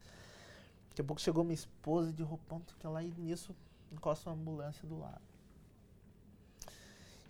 [0.90, 3.54] Daqui a pouco chegou minha esposa de roupão, que lá e nisso
[3.92, 5.27] encosta uma ambulância do lado.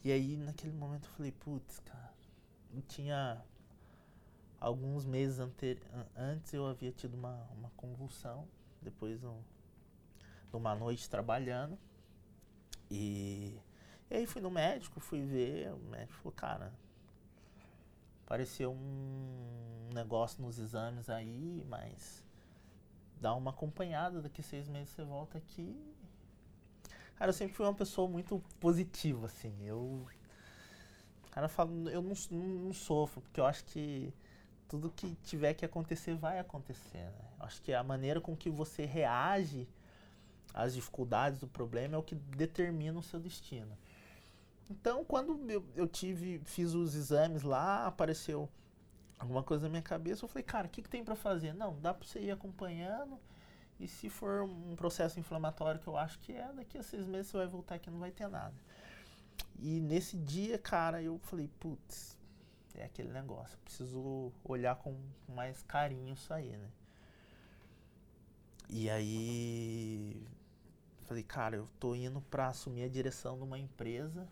[0.05, 2.15] E aí, naquele momento, eu falei, putz, cara,
[2.73, 3.43] eu tinha
[4.61, 5.79] alguns meses ante
[6.17, 8.47] antes eu havia tido uma, uma convulsão,
[8.81, 9.41] depois um,
[10.51, 11.79] de uma noite trabalhando.
[12.91, 13.59] E,
[14.11, 16.73] e aí fui no médico, fui ver, o médico falou, cara,
[18.25, 22.25] apareceu um negócio nos exames aí, mas
[23.21, 25.77] dá uma acompanhada, daqui seis meses você volta aqui
[27.19, 29.53] Cara, eu sempre fui uma pessoa muito positiva, assim.
[29.67, 30.07] Eu.
[31.33, 34.13] Cara, eu falo, eu não, não, não, sofro, porque eu acho que
[34.69, 36.99] tudo que tiver que acontecer vai acontecer.
[36.99, 37.25] Né?
[37.41, 39.69] Acho que a maneira com que você reage
[40.55, 43.77] às dificuldades do problema é o que determina o seu destino.
[44.71, 48.49] Então, quando eu, eu tive, fiz os exames lá, apareceu
[49.19, 51.53] alguma coisa na minha cabeça, eu falei, cara, o que, que tem para fazer?
[51.53, 53.19] Não, dá para você ir acompanhando
[53.79, 57.31] e se for um processo inflamatório, que eu acho que é, daqui a seis meses
[57.31, 58.55] você vai voltar aqui não vai ter nada.
[59.61, 62.17] E nesse dia, cara, eu falei, putz,
[62.75, 64.97] é aquele negócio, preciso olhar com
[65.29, 66.69] mais carinho isso aí, né?
[68.69, 70.27] E aí,
[71.07, 74.29] falei, cara, eu tô indo para assumir a direção de uma empresa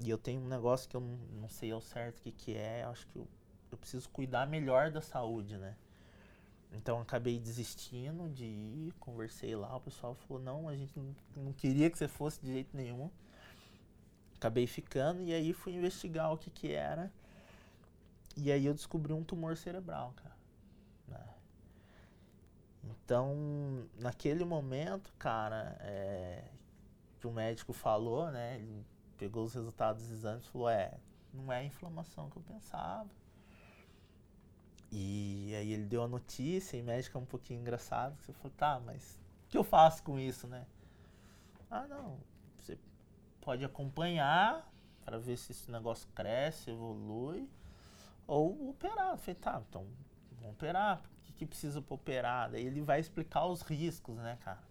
[0.00, 2.56] e eu tenho um negócio que eu não, não sei ao certo o que, que
[2.56, 3.26] é, acho que eu,
[3.70, 5.76] eu preciso cuidar melhor da saúde, né?
[6.72, 11.52] Então acabei desistindo de ir, conversei lá, o pessoal falou, não, a gente não, não,
[11.52, 13.10] queria que você fosse de jeito nenhum.
[14.36, 17.12] Acabei ficando e aí fui investigar o que que era.
[18.36, 20.36] E aí eu descobri um tumor cerebral, cara.
[21.06, 21.34] Né?
[22.84, 26.42] Então, naquele momento, cara, é,
[27.20, 28.84] que o médico falou, né, ele
[29.18, 30.98] pegou os resultados dos exames e falou, é,
[31.32, 33.08] não é a inflamação que eu pensava
[34.92, 38.14] e aí ele deu a notícia, e médico é um pouquinho engraçado.
[38.20, 40.66] Você falou, tá, mas o que eu faço com isso, né?
[41.70, 42.18] Ah, não,
[43.42, 44.70] pode acompanhar
[45.04, 47.48] para ver se esse negócio cresce, evolui,
[48.26, 49.10] ou operar.
[49.10, 49.86] Eu falei, tá, então
[50.36, 50.98] vamos operar.
[50.98, 52.50] O que, que precisa para operar?
[52.50, 54.62] Daí ele vai explicar os riscos, né, cara?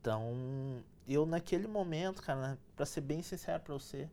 [0.00, 4.08] Então, eu naquele momento, cara, para ser bem sincero para você,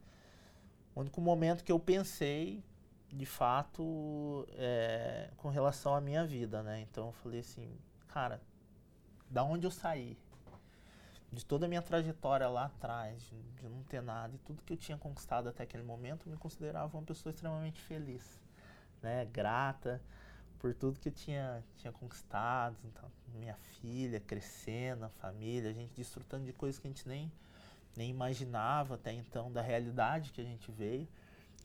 [0.95, 2.63] o único momento que eu pensei,
[3.13, 6.81] de fato, é, com relação à minha vida, né?
[6.81, 8.41] Então eu falei assim, cara,
[9.29, 10.17] da onde eu saí,
[11.31, 14.73] de toda a minha trajetória lá atrás, de, de, não ter nada e tudo que
[14.73, 18.39] eu tinha conquistado até aquele momento, eu me considerava uma pessoa extremamente feliz,
[19.01, 19.25] né?
[19.25, 20.01] Grata
[20.57, 25.93] por tudo que eu tinha, tinha conquistado, então, minha filha crescendo, a família, a gente
[25.93, 27.31] desfrutando de coisas que a gente nem,
[27.95, 31.07] nem imaginava até então, da realidade que a gente veio.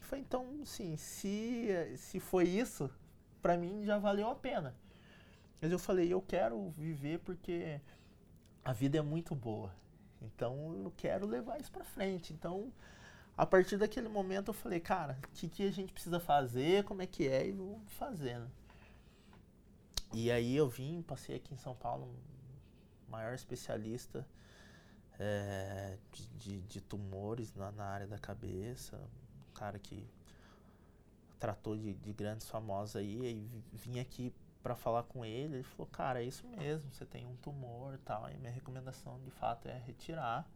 [0.01, 2.91] Foi então, sim, se, se foi isso,
[3.43, 4.75] para mim já valeu a pena.
[5.61, 7.81] Mas eu falei, eu quero viver porque
[8.65, 9.75] a vida é muito boa.
[10.21, 12.33] Então eu quero levar isso para frente.
[12.33, 12.73] Então,
[13.37, 17.03] a partir daquele momento eu falei, cara, o que, que a gente precisa fazer, como
[17.03, 18.51] é que é, e vou fazendo.
[20.13, 22.15] E aí eu vim, passei aqui em São Paulo,
[23.09, 24.27] maior especialista
[25.19, 28.99] é, de, de, de, tumores na, na, área da cabeça,
[29.59, 30.09] cara que
[31.39, 33.17] tratou de, de grandes famosos aí,
[33.73, 37.27] e vim aqui para falar com ele, ele falou, cara, é isso mesmo, você tem
[37.27, 40.49] um tumor e tal, e minha recomendação de fato é retirar,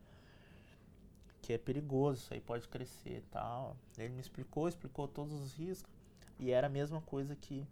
[1.41, 3.77] que é perigoso, isso aí pode crescer e tal.
[3.99, 5.93] Ele me explicou, explicou todos os riscos,
[6.39, 7.67] e era a mesma coisa que,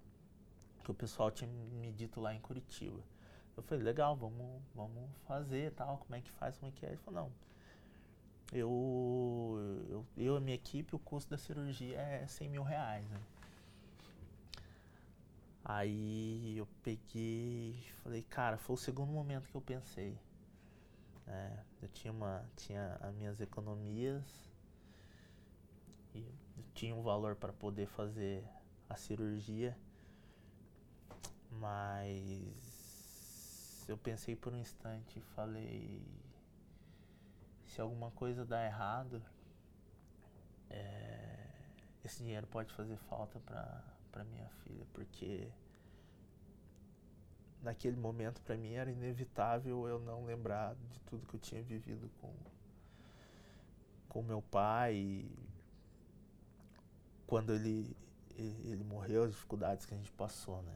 [0.82, 3.00] que o pessoal tinha me dito lá em Curitiba.
[3.56, 6.90] Eu falei, legal, vamos, vamos fazer tal, como é que faz, como é que é?
[6.90, 7.32] Ele falou, não,
[8.52, 13.20] eu, eu, eu e minha equipe, o custo da cirurgia é 100 mil reais, né?
[15.64, 20.18] Aí eu peguei falei, cara, foi o segundo momento que eu pensei.
[21.26, 22.44] É, eu tinha uma.
[22.56, 24.24] Tinha as minhas economias
[26.14, 26.26] e
[26.74, 28.44] tinha um valor para poder fazer
[28.88, 29.76] a cirurgia.
[31.52, 32.42] Mas
[33.88, 36.02] eu pensei por um instante e falei
[37.70, 39.22] se alguma coisa dá errado,
[40.68, 41.46] é,
[42.04, 45.48] esse dinheiro pode fazer falta para minha filha, porque
[47.62, 52.10] naquele momento para mim era inevitável eu não lembrar de tudo que eu tinha vivido
[52.20, 52.34] com
[54.08, 55.30] com meu pai.
[57.26, 57.96] Quando ele
[58.36, 60.74] ele morreu as dificuldades que a gente passou né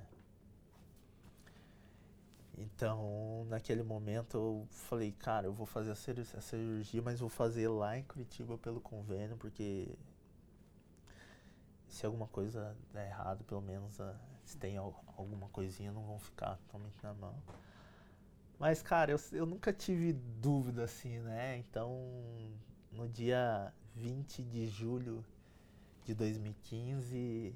[2.75, 5.95] então naquele momento eu falei cara eu vou fazer a
[6.41, 9.89] cirurgia mas vou fazer lá em Curitiba pelo convênio porque
[11.95, 16.57] se alguma coisa der errado, pelo menos uh, se tem alguma coisinha, não vão ficar
[16.57, 17.41] totalmente na mão.
[18.59, 21.57] Mas, cara, eu, eu nunca tive dúvida assim, né?
[21.59, 21.97] Então,
[22.91, 25.25] no dia 20 de julho
[26.05, 27.55] de 2015,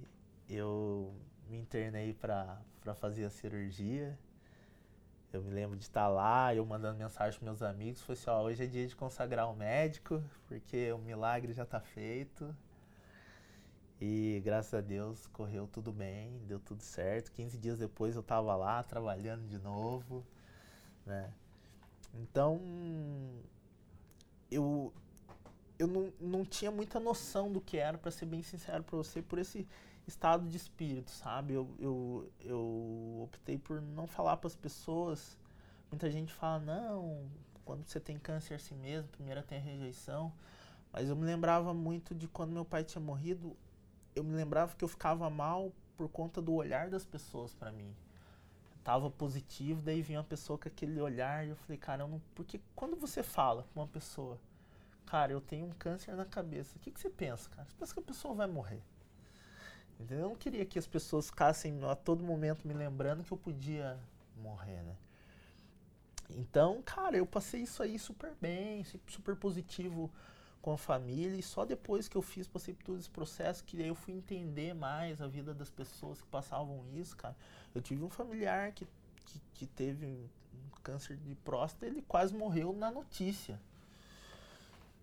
[0.49, 1.13] eu
[1.49, 2.63] me internei para
[2.95, 4.17] fazer a cirurgia.
[5.33, 8.43] Eu me lembro de estar lá, eu mandando mensagem para meus amigos, foi assim, ó,
[8.43, 12.55] hoje é dia de consagrar o médico, porque o milagre já está feito.
[14.01, 17.33] E graças a Deus correu tudo bem, deu tudo certo.
[17.33, 20.25] 15 dias depois eu estava lá trabalhando de novo,
[21.05, 21.33] né?
[22.15, 22.61] Então,
[24.51, 24.93] eu
[25.79, 29.23] eu não, não tinha muita noção do que era, para ser bem sincero para você,
[29.23, 29.67] por esse
[30.09, 31.55] estado de espírito, sabe?
[31.55, 35.39] Eu, eu, eu optei por não falar para as pessoas.
[35.91, 37.27] Muita gente fala, não,
[37.65, 40.33] quando você tem câncer assim mesmo, primeiro tem a rejeição.
[40.93, 43.57] Mas eu me lembrava muito de quando meu pai tinha morrido,
[44.17, 47.95] eu me lembrava que eu ficava mal por conta do olhar das pessoas para mim.
[48.71, 52.09] Eu tava positivo, daí vinha uma pessoa com aquele olhar e eu falei, cara, eu
[52.09, 52.23] não...
[52.35, 54.39] porque quando você fala com uma pessoa,
[55.05, 57.69] cara, eu tenho um câncer na cabeça, o que, que você pensa, cara?
[57.69, 58.83] Você pensa que a pessoa vai morrer.
[60.11, 63.99] Eu não queria que as pessoas ficassem a todo momento me lembrando que eu podia
[64.37, 64.97] morrer, né?
[66.31, 70.11] Então, cara, eu passei isso aí super bem, super positivo
[70.61, 73.81] com a família e só depois que eu fiz, passei por todo esse processo, que
[73.81, 77.37] eu fui entender mais a vida das pessoas que passavam isso, cara.
[77.75, 78.87] Eu tive um familiar que,
[79.25, 80.29] que, que teve um
[80.83, 83.59] câncer de próstata, ele quase morreu na notícia.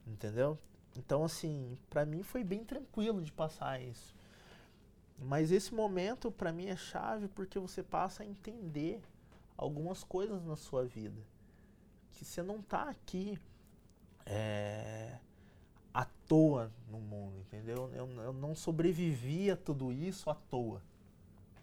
[0.06, 0.58] Entendeu?
[0.96, 4.16] Então, assim, para mim foi bem tranquilo de passar isso.
[5.18, 9.02] Mas esse momento, para mim, é chave porque você passa a entender
[9.58, 11.22] algumas coisas na sua vida.
[12.12, 13.40] Que você não tá aqui
[14.26, 15.18] é,
[15.94, 17.90] à toa no mundo, entendeu?
[17.94, 20.82] Eu, eu não sobrevivi a tudo isso à toa,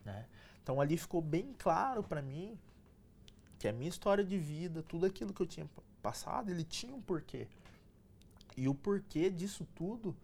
[0.05, 0.27] né?
[0.63, 2.59] Então ali ficou bem claro para mim
[3.59, 5.69] que a minha história de vida, tudo aquilo que eu tinha
[6.01, 7.47] passado, ele tinha um porquê.
[8.57, 10.17] E o porquê disso tudo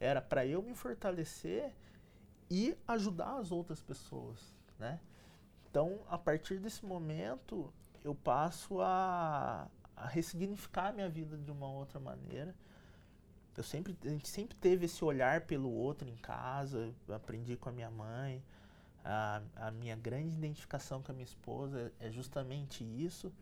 [0.00, 1.72] era para eu me fortalecer
[2.50, 4.38] e ajudar as outras pessoas,
[4.78, 4.98] né?
[5.70, 7.72] Então, a partir desse momento,
[8.02, 12.54] eu passo a, a ressignificar a minha vida de uma outra maneira.
[13.56, 17.68] Eu sempre, a gente sempre teve esse olhar pelo outro em casa, eu aprendi com
[17.68, 18.42] a minha mãe.
[19.04, 23.32] A, a minha grande identificação com a minha esposa é justamente isso.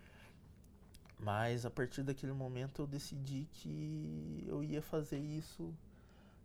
[1.19, 5.75] Mas a partir daquele momento eu decidi que eu ia fazer isso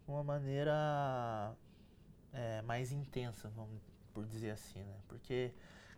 [0.05, 1.53] de uma maneira
[2.33, 3.79] é, mais intensa, vamos
[4.13, 4.95] por dizer assim, né?
[5.07, 5.51] Porque,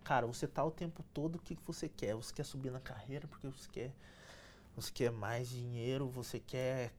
[0.03, 2.15] cara, você tá o tempo todo o que você quer.
[2.15, 3.91] Você quer subir na carreira porque você quer,
[4.75, 6.91] você quer mais dinheiro, você quer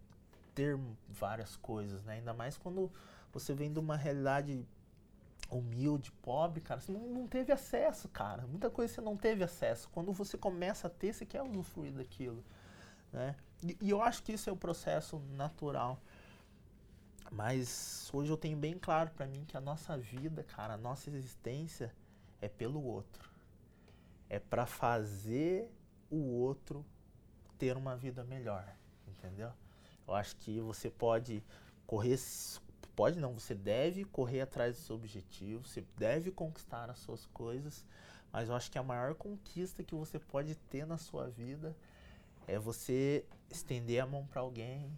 [0.54, 0.78] ter
[1.08, 2.14] várias coisas, né?
[2.14, 2.90] Ainda mais quando
[3.32, 4.64] você vem de uma realidade
[5.50, 8.46] humilde, pobre, cara, você não, não, teve acesso, cara.
[8.46, 9.88] Muita coisa você não teve acesso.
[9.90, 12.42] Quando você começa a ter, você quer usufruir daquilo,
[13.12, 13.36] né?
[13.62, 16.00] E, e eu acho que isso é o processo natural.
[17.34, 21.10] Mas hoje eu tenho bem claro para mim que a nossa vida, cara, a nossa
[21.10, 21.92] existência
[22.40, 23.28] é pelo outro.
[24.30, 25.68] É para fazer
[26.08, 26.86] o outro
[27.58, 28.64] ter uma vida melhor,
[29.08, 29.50] entendeu?
[30.06, 31.42] Eu acho que você pode
[31.88, 32.20] correr,
[32.94, 37.84] pode não, você deve correr atrás do seu objetivo, você deve conquistar as suas coisas,
[38.32, 41.74] mas eu acho que a maior conquista que você pode ter na sua vida
[42.46, 44.96] é você estender a mão para alguém,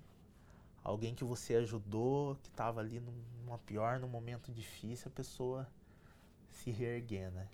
[0.87, 5.67] alguém que você ajudou, que estava ali numa pior, num momento difícil, a pessoa
[6.53, 7.49] se reerguer, né?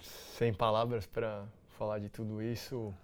[0.00, 2.94] Sem palavras para falar de tudo isso,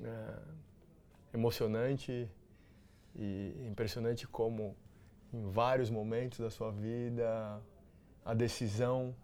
[0.00, 2.30] é emocionante
[3.16, 4.76] e impressionante como
[5.32, 7.60] em vários momentos da sua vida
[8.24, 9.16] a decisão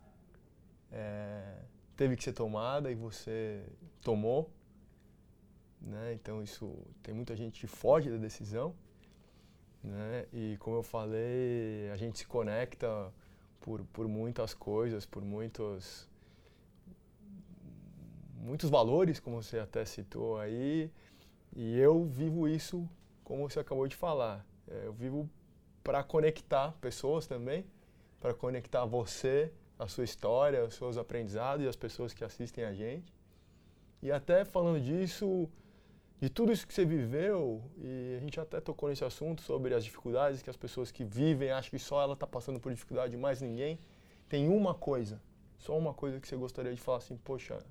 [0.91, 1.61] é,
[1.97, 3.62] teve que ser tomada e você
[4.03, 4.51] tomou
[5.81, 6.12] né?
[6.14, 8.74] Então isso tem muita gente que foge da decisão,
[9.83, 10.26] né?
[10.33, 13.12] E como eu falei, a gente se conecta
[13.61, 16.09] por, por muitas coisas, por muitos
[18.41, 20.91] muitos valores, como você até citou aí,
[21.55, 22.89] e eu vivo isso
[23.24, 24.47] como você acabou de falar.
[24.66, 25.29] É, eu vivo
[25.85, 27.66] para conectar pessoas também,
[28.20, 32.72] para conectar você, a sua história, os seus aprendizados e as pessoas que assistem a
[32.72, 33.14] gente.
[34.03, 35.49] E até falando disso,
[36.21, 39.85] de tudo isso que você viveu, e a gente até tocou nesse assunto sobre as
[39.85, 43.41] dificuldades que as pessoas que vivem acham que só ela está passando por dificuldade, mais
[43.41, 43.79] ninguém.
[44.29, 45.23] Tem uma coisa,
[45.57, 47.64] só uma coisa que você gostaria de falar assim, poxa,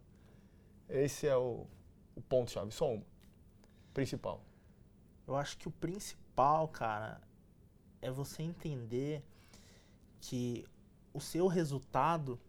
[0.89, 1.67] esse é o,
[2.15, 3.03] o ponto-chave, só uma.
[3.93, 4.41] Principal.
[5.27, 7.19] Eu acho que o principal, cara,
[8.01, 9.21] é você entender
[10.21, 10.65] que
[11.13, 12.39] o seu resultado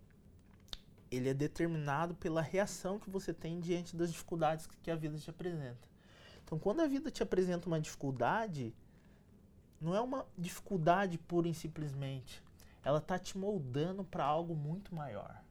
[1.11, 5.31] ele é determinado pela reação que você tem diante das dificuldades que a vida te
[5.31, 5.89] apresenta.
[6.45, 8.75] Então, quando a vida te apresenta uma dificuldade,
[9.81, 12.43] não é uma dificuldade pura e simplesmente.
[12.83, 15.43] Ela está te moldando para algo muito maior.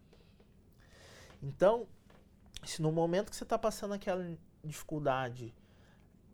[1.41, 1.87] Então,
[2.63, 5.53] se no momento que você está passando aquela dificuldade,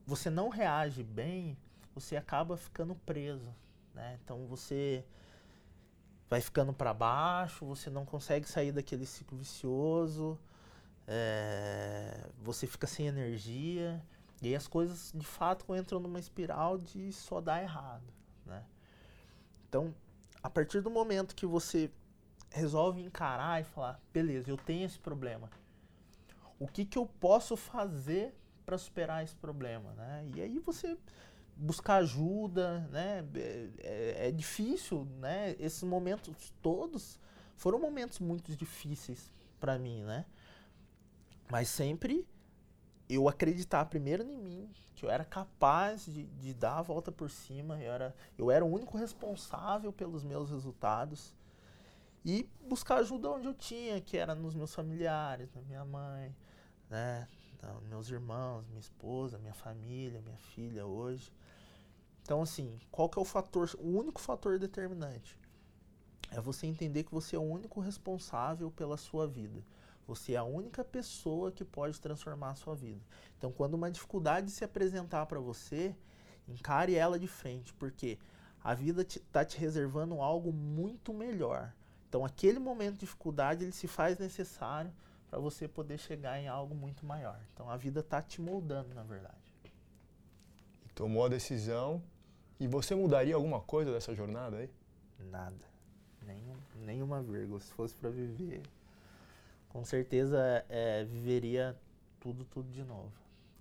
[0.06, 1.58] você não reage bem,
[1.94, 3.54] você acaba ficando preso.
[3.94, 4.18] Né?
[4.24, 5.06] Então, você
[6.30, 10.40] vai ficando para baixo, você não consegue sair daquele ciclo vicioso,
[11.08, 14.02] é, você fica sem energia.
[14.42, 18.04] E aí as coisas de fato entram numa espiral de só dar errado,
[18.46, 18.64] né?
[19.70, 19.94] Então,
[20.42, 21.90] a partir do momento que você
[22.52, 25.50] resolve encarar e falar, beleza, eu tenho esse problema.
[26.60, 30.30] O que, que eu posso fazer para superar esse problema, né?
[30.36, 30.98] E aí você
[31.56, 33.26] buscar ajuda, né?
[33.36, 35.56] É, é, é, difícil, né?
[35.60, 37.20] Esses momentos todos
[37.56, 40.26] foram momentos muito difíceis para mim, né?
[41.50, 42.28] Mas sempre
[43.10, 47.30] eu acreditar primeiro em mim, que eu era capaz de, de dar a volta por
[47.30, 51.36] cima, eu era, eu era o único responsável pelos meus resultados
[52.26, 56.34] e buscar ajuda onde eu tinha, que era nos meus familiares, na minha mãe,
[56.90, 57.28] né,
[57.90, 61.32] meus irmãos, minha esposa, minha família, minha filha hoje.
[62.24, 65.38] Então assim, qual que é o fator, o único fator determinante?
[66.32, 69.64] É você entender que você é o único responsável pela sua vida.
[70.08, 73.00] Você é a única pessoa que pode transformar a sua vida.
[73.38, 75.96] Então, quando uma dificuldade se apresentar para você,
[76.48, 78.18] encare ela de frente, porque
[78.64, 81.72] a vida está te, te reservando algo muito melhor.
[82.10, 84.92] Então, aquele momento de dificuldade ele se faz necessário
[85.30, 87.40] para você poder chegar em algo muito maior.
[87.54, 89.38] Então, a vida está te moldando, na verdade.
[90.94, 92.04] Tomou a decisão
[92.60, 94.70] e você mudaria alguma coisa dessa jornada aí?
[95.32, 95.66] Nada.
[96.26, 97.60] Nenhum, nenhuma vírgula.
[97.60, 98.62] Se fosse para viver,
[99.70, 101.76] com certeza é, viveria
[102.20, 103.12] tudo, tudo de novo.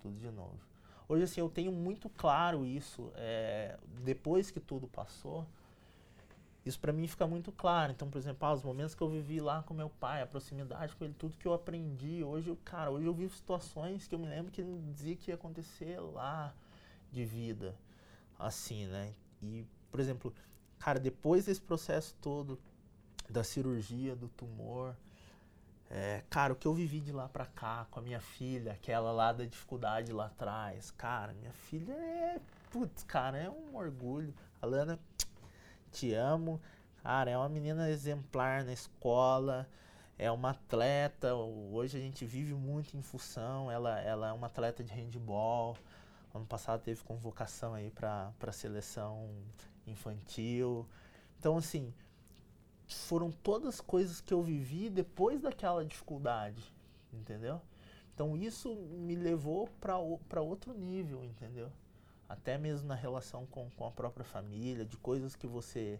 [0.01, 0.57] Tudo de novo.
[1.07, 3.11] Hoje, assim, eu tenho muito claro isso.
[3.15, 5.45] É, depois que tudo passou,
[6.65, 7.91] isso para mim fica muito claro.
[7.91, 10.95] Então, por exemplo, ah, os momentos que eu vivi lá com meu pai, a proximidade
[10.95, 12.23] com ele, tudo que eu aprendi.
[12.23, 15.31] Hoje, eu, cara, hoje eu vivo situações que eu me lembro que ele dizia que
[15.31, 16.53] ia acontecer lá
[17.11, 17.75] de vida,
[18.45, 19.13] assim, né?
[19.41, 20.33] E, por exemplo,
[20.79, 22.59] cara, depois desse processo todo
[23.29, 24.95] da cirurgia, do tumor,
[25.89, 29.11] é, cara, o que eu vivi de lá pra cá com a minha filha, aquela
[29.11, 32.39] lá da dificuldade lá atrás, cara, minha filha é,
[32.71, 34.33] putz, cara, é um orgulho.
[34.61, 34.99] A Lana
[35.91, 36.59] te amo.
[37.03, 39.69] Cara, é uma menina exemplar na escola,
[40.17, 41.35] é uma atleta.
[41.35, 43.69] Hoje a gente vive muito em função.
[43.69, 45.77] Ela, ela é uma atleta de handball.
[46.33, 49.29] Ano passado teve convocação aí para a seleção
[49.85, 50.87] infantil.
[51.39, 51.93] Então, assim,
[52.87, 56.73] foram todas coisas que eu vivi depois daquela dificuldade,
[57.11, 57.61] entendeu?
[58.13, 61.71] Então, isso me levou para outro nível, entendeu?
[62.33, 65.99] até mesmo na relação com, com a própria família, de coisas que você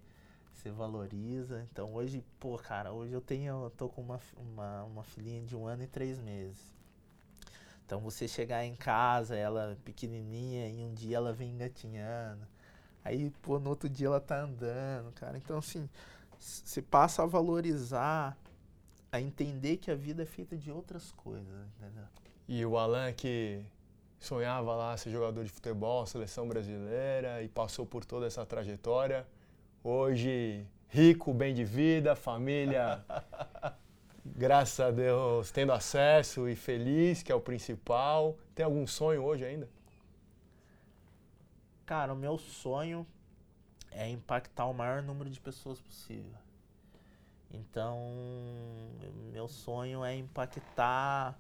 [0.54, 1.68] você valoriza.
[1.72, 5.56] Então hoje, pô, cara, hoje eu tenho, eu tô com uma, uma, uma filhinha de
[5.56, 6.74] um ano e três meses.
[7.86, 12.48] Então você chegar em casa, ela pequenininha, e um dia ela vem engatinhando.
[13.04, 15.38] Aí, pô, no outro dia ela tá andando, cara.
[15.38, 15.90] Então, assim,
[16.40, 18.38] você passa a valorizar,
[19.12, 22.06] a entender que a vida é feita de outras coisas, entendeu?
[22.48, 23.64] E o Alan que
[24.20, 29.28] sonhava lá ser jogador de futebol, seleção brasileira e passou por toda essa trajetória.
[29.84, 33.04] Hoje, rico, bem de vida, família,
[34.26, 38.38] graças a Deus, tendo acesso e feliz, que é o principal.
[38.56, 39.70] Tem algum sonho hoje ainda?
[41.86, 43.06] Cara, o meu sonho
[43.92, 46.38] é impactar o maior número de pessoas possível.
[47.52, 48.00] Então,
[49.32, 51.38] meu sonho é impactar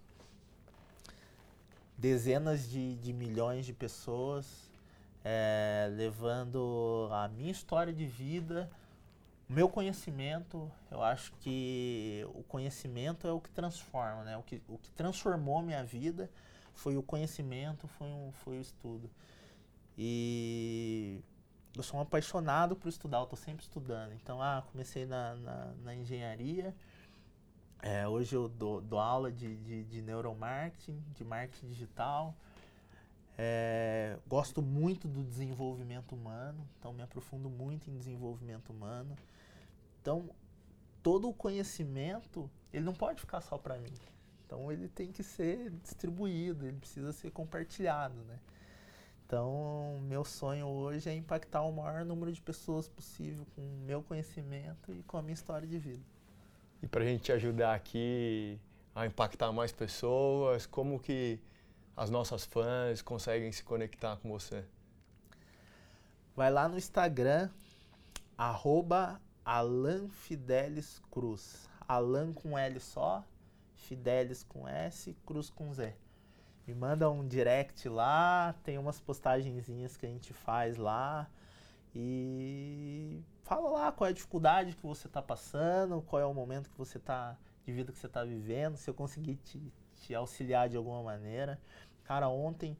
[1.97, 4.69] dezenas de, de milhões de pessoas,
[5.23, 8.69] é, levando a minha história de vida,
[9.53, 10.69] o meu conhecimento.
[10.89, 14.35] Eu acho que o conhecimento é o que transforma, né?
[14.35, 16.29] O que, o que transformou minha vida
[16.73, 19.09] foi o conhecimento, foi, um, foi o estudo.
[19.95, 21.21] E
[21.77, 24.13] eu sou um apaixonado por estudar, eu estou sempre estudando.
[24.13, 26.75] Então, ah, comecei na, na, na engenharia,
[27.79, 32.33] é, hoje eu dou, dou aula de, de, de, neuromarketing, de marketing digital.
[33.37, 39.15] É, gosto muito do desenvolvimento humano, então me aprofundo muito em desenvolvimento humano.
[40.03, 40.29] Então,
[41.01, 43.93] todo o conhecimento, ele não pode ficar só para mim.
[44.45, 48.37] Então, ele tem que ser distribuído, ele precisa ser compartilhado, né?
[49.25, 54.03] Então, meu sonho hoje é impactar o maior número de pessoas possível com o meu
[54.03, 56.03] conhecimento e com a minha história de vida.
[56.81, 58.59] E para a gente te ajudar aqui
[58.93, 61.39] a impactar mais pessoas, como que
[61.95, 64.65] as nossas fãs conseguem se conectar com você?
[66.35, 67.49] Vai lá no Instagram,
[68.37, 71.69] arroba Alan Fidelis Cruz.
[71.87, 73.23] Alan com L só,
[73.75, 75.95] Fidelis com S, Cruz com Z.
[76.65, 81.29] Me manda um direct lá, tem umas postagenzinhas que a gente faz lá.
[81.93, 86.69] E fala lá qual é a dificuldade que você está passando, qual é o momento
[86.69, 90.67] que você está de vida que você está vivendo, se eu conseguir te, te auxiliar
[90.67, 91.59] de alguma maneira.
[92.03, 92.77] Cara, ontem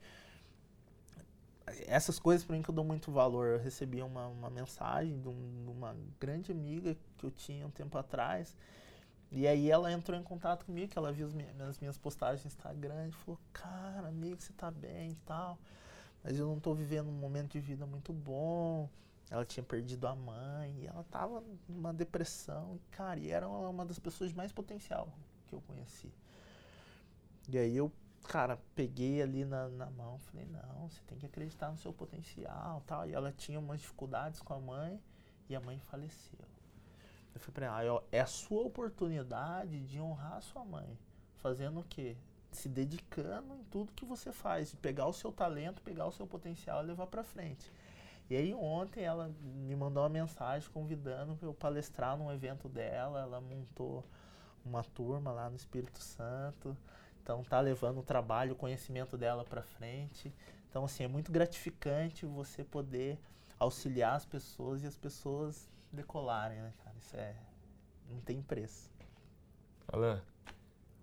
[1.88, 3.48] essas coisas para mim que eu dou muito valor.
[3.48, 7.72] Eu recebi uma, uma mensagem de, um, de, uma grande amiga que eu tinha um
[7.72, 8.56] tempo atrás.
[9.32, 12.44] E aí ela entrou em contato comigo, que ela viu as minhas, as minhas postagens
[12.44, 15.58] no Instagram e falou, cara, amigo, você tá bem e tal.
[16.24, 18.88] Mas eu não tô vivendo um momento de vida muito bom.
[19.30, 23.84] Ela tinha perdido a mãe, e ela tava numa depressão, e, cara, e era uma
[23.84, 25.12] das pessoas de mais potencial
[25.48, 26.14] que eu conheci.
[27.50, 27.92] E aí eu,
[28.24, 32.82] cara, peguei ali na, na mão, falei, não, você tem que acreditar no seu potencial,
[32.86, 33.08] tal.
[33.08, 35.00] E ela tinha umas dificuldades com a mãe,
[35.50, 36.40] e a mãe faleceu.
[37.34, 40.98] Eu falei pra ela, é a sua oportunidade de honrar a sua mãe.
[41.36, 42.16] Fazendo o quê?
[42.52, 46.28] Se dedicando em tudo que você faz, de pegar o seu talento, pegar o seu
[46.28, 47.72] potencial e levar para frente.
[48.30, 53.22] E aí ontem ela me mandou uma mensagem convidando para eu palestrar num evento dela.
[53.22, 54.06] Ela montou
[54.64, 56.78] uma turma lá no Espírito Santo.
[57.24, 60.32] Então tá levando o trabalho, o conhecimento dela para frente.
[60.70, 63.18] Então assim, é muito gratificante você poder
[63.58, 66.96] auxiliar as pessoas e as pessoas decolarem, né, cara?
[66.98, 67.36] Isso é
[68.10, 68.92] não tem preço.
[69.88, 70.22] Alan,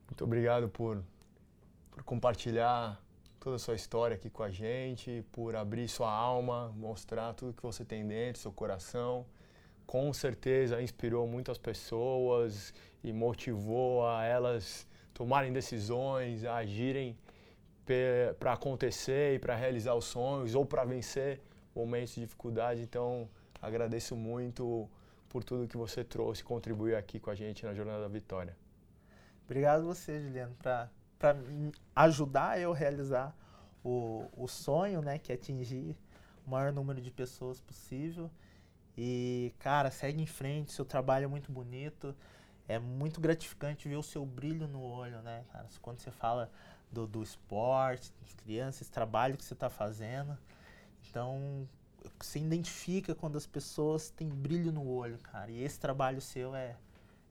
[0.06, 1.02] muito obrigado por
[1.90, 3.02] por compartilhar
[3.40, 7.62] toda a sua história aqui com a gente, por abrir sua alma, mostrar tudo que
[7.62, 9.26] você tem dentro, seu coração.
[9.86, 17.16] Com certeza inspirou muitas pessoas e motivou a elas tomarem decisões, agirem
[18.38, 21.40] para acontecer e para realizar os sonhos ou para vencer
[21.74, 22.82] momentos de dificuldade.
[22.82, 23.28] Então,
[23.60, 24.88] agradeço muito
[25.28, 28.56] por tudo que você trouxe contribuiu aqui com a gente na Jornada da Vitória.
[29.44, 30.88] Obrigado você, Juliano, para
[31.96, 33.34] ajudar eu a realizar
[33.82, 35.96] o, o sonho, né, que é atingir
[36.46, 38.30] o maior número de pessoas possível.
[38.96, 42.14] E, cara, segue em frente, seu trabalho é muito bonito.
[42.70, 45.66] É muito gratificante ver o seu brilho no olho, né, cara?
[45.82, 46.48] Quando você fala
[46.88, 50.38] do, do esporte, das crianças, esse trabalho que você está fazendo.
[51.08, 51.68] Então,
[52.16, 55.50] você identifica quando as pessoas têm brilho no olho, cara.
[55.50, 56.76] E esse trabalho seu é,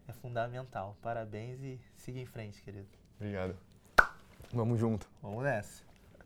[0.10, 0.98] é fundamental.
[1.02, 2.90] Parabéns e siga em frente, querido.
[3.16, 3.56] Obrigado.
[4.54, 5.10] Vamos junto.
[5.22, 5.84] Vamos nessa.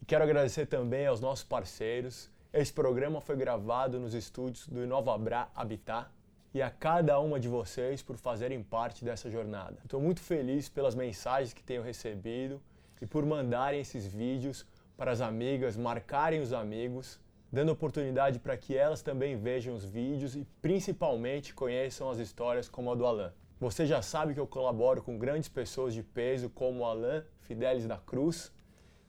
[0.08, 2.32] Quero agradecer também aos nossos parceiros.
[2.52, 6.10] Esse programa foi gravado nos estúdios do Inovabra Habitat
[6.54, 9.78] e a cada uma de vocês por fazerem parte dessa jornada.
[9.84, 12.62] Estou muito feliz pelas mensagens que tenho recebido
[13.02, 17.20] e por mandarem esses vídeos para as amigas, marcarem os amigos,
[17.52, 22.92] dando oportunidade para que elas também vejam os vídeos e principalmente conheçam as histórias como
[22.92, 23.34] a do Alan.
[23.60, 27.88] Você já sabe que eu colaboro com grandes pessoas de peso como o Alan Fidelis
[27.88, 28.52] da Cruz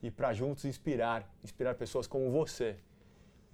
[0.03, 2.77] e para juntos inspirar, inspirar pessoas como você.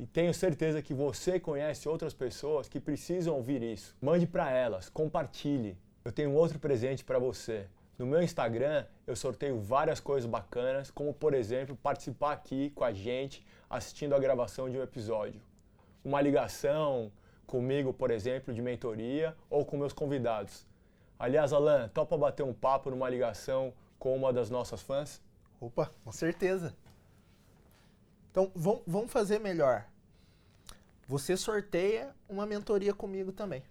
[0.00, 3.94] E tenho certeza que você conhece outras pessoas que precisam ouvir isso.
[4.00, 5.76] Mande para elas, compartilhe.
[6.02, 7.66] Eu tenho outro presente para você.
[7.98, 12.94] No meu Instagram, eu sorteio várias coisas bacanas, como por exemplo, participar aqui com a
[12.94, 15.38] gente assistindo a gravação de um episódio.
[16.02, 17.12] Uma ligação
[17.46, 20.66] comigo, por exemplo, de mentoria ou com meus convidados.
[21.18, 25.20] Aliás, Alan, topa bater um papo numa ligação com uma das nossas fãs?
[25.60, 26.74] Opa, com certeza.
[28.30, 29.89] Então, vamos fazer melhor.
[31.10, 33.64] Você sorteia uma mentoria comigo também.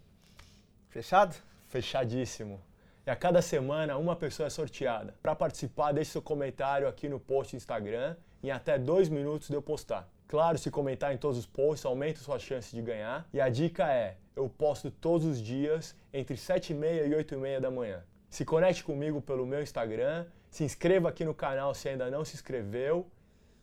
[0.90, 1.34] Fechado?
[1.70, 2.62] Fechadíssimo.
[3.08, 5.16] E a cada semana uma pessoa é sorteada.
[5.22, 9.54] Para participar, deixe seu comentário aqui no post do Instagram em até dois minutos de
[9.54, 10.06] eu postar.
[10.28, 13.26] Claro, se comentar em todos os posts, aumenta sua chance de ganhar.
[13.32, 17.36] E a dica é, eu posto todos os dias entre 7 e meia e 8
[17.36, 18.04] e meia da manhã.
[18.30, 22.36] Se conecte comigo pelo meu Instagram, se inscreva aqui no canal se ainda não se
[22.36, 23.10] inscreveu,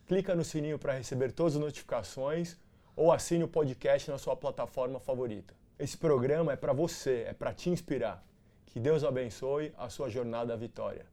[0.07, 2.57] clica no sininho para receber todas as notificações
[2.97, 5.53] ou assine o podcast na sua plataforma favorita.
[5.79, 8.25] Esse programa é para você, é para te inspirar.
[8.65, 11.05] Que Deus abençoe a sua jornada à vitória.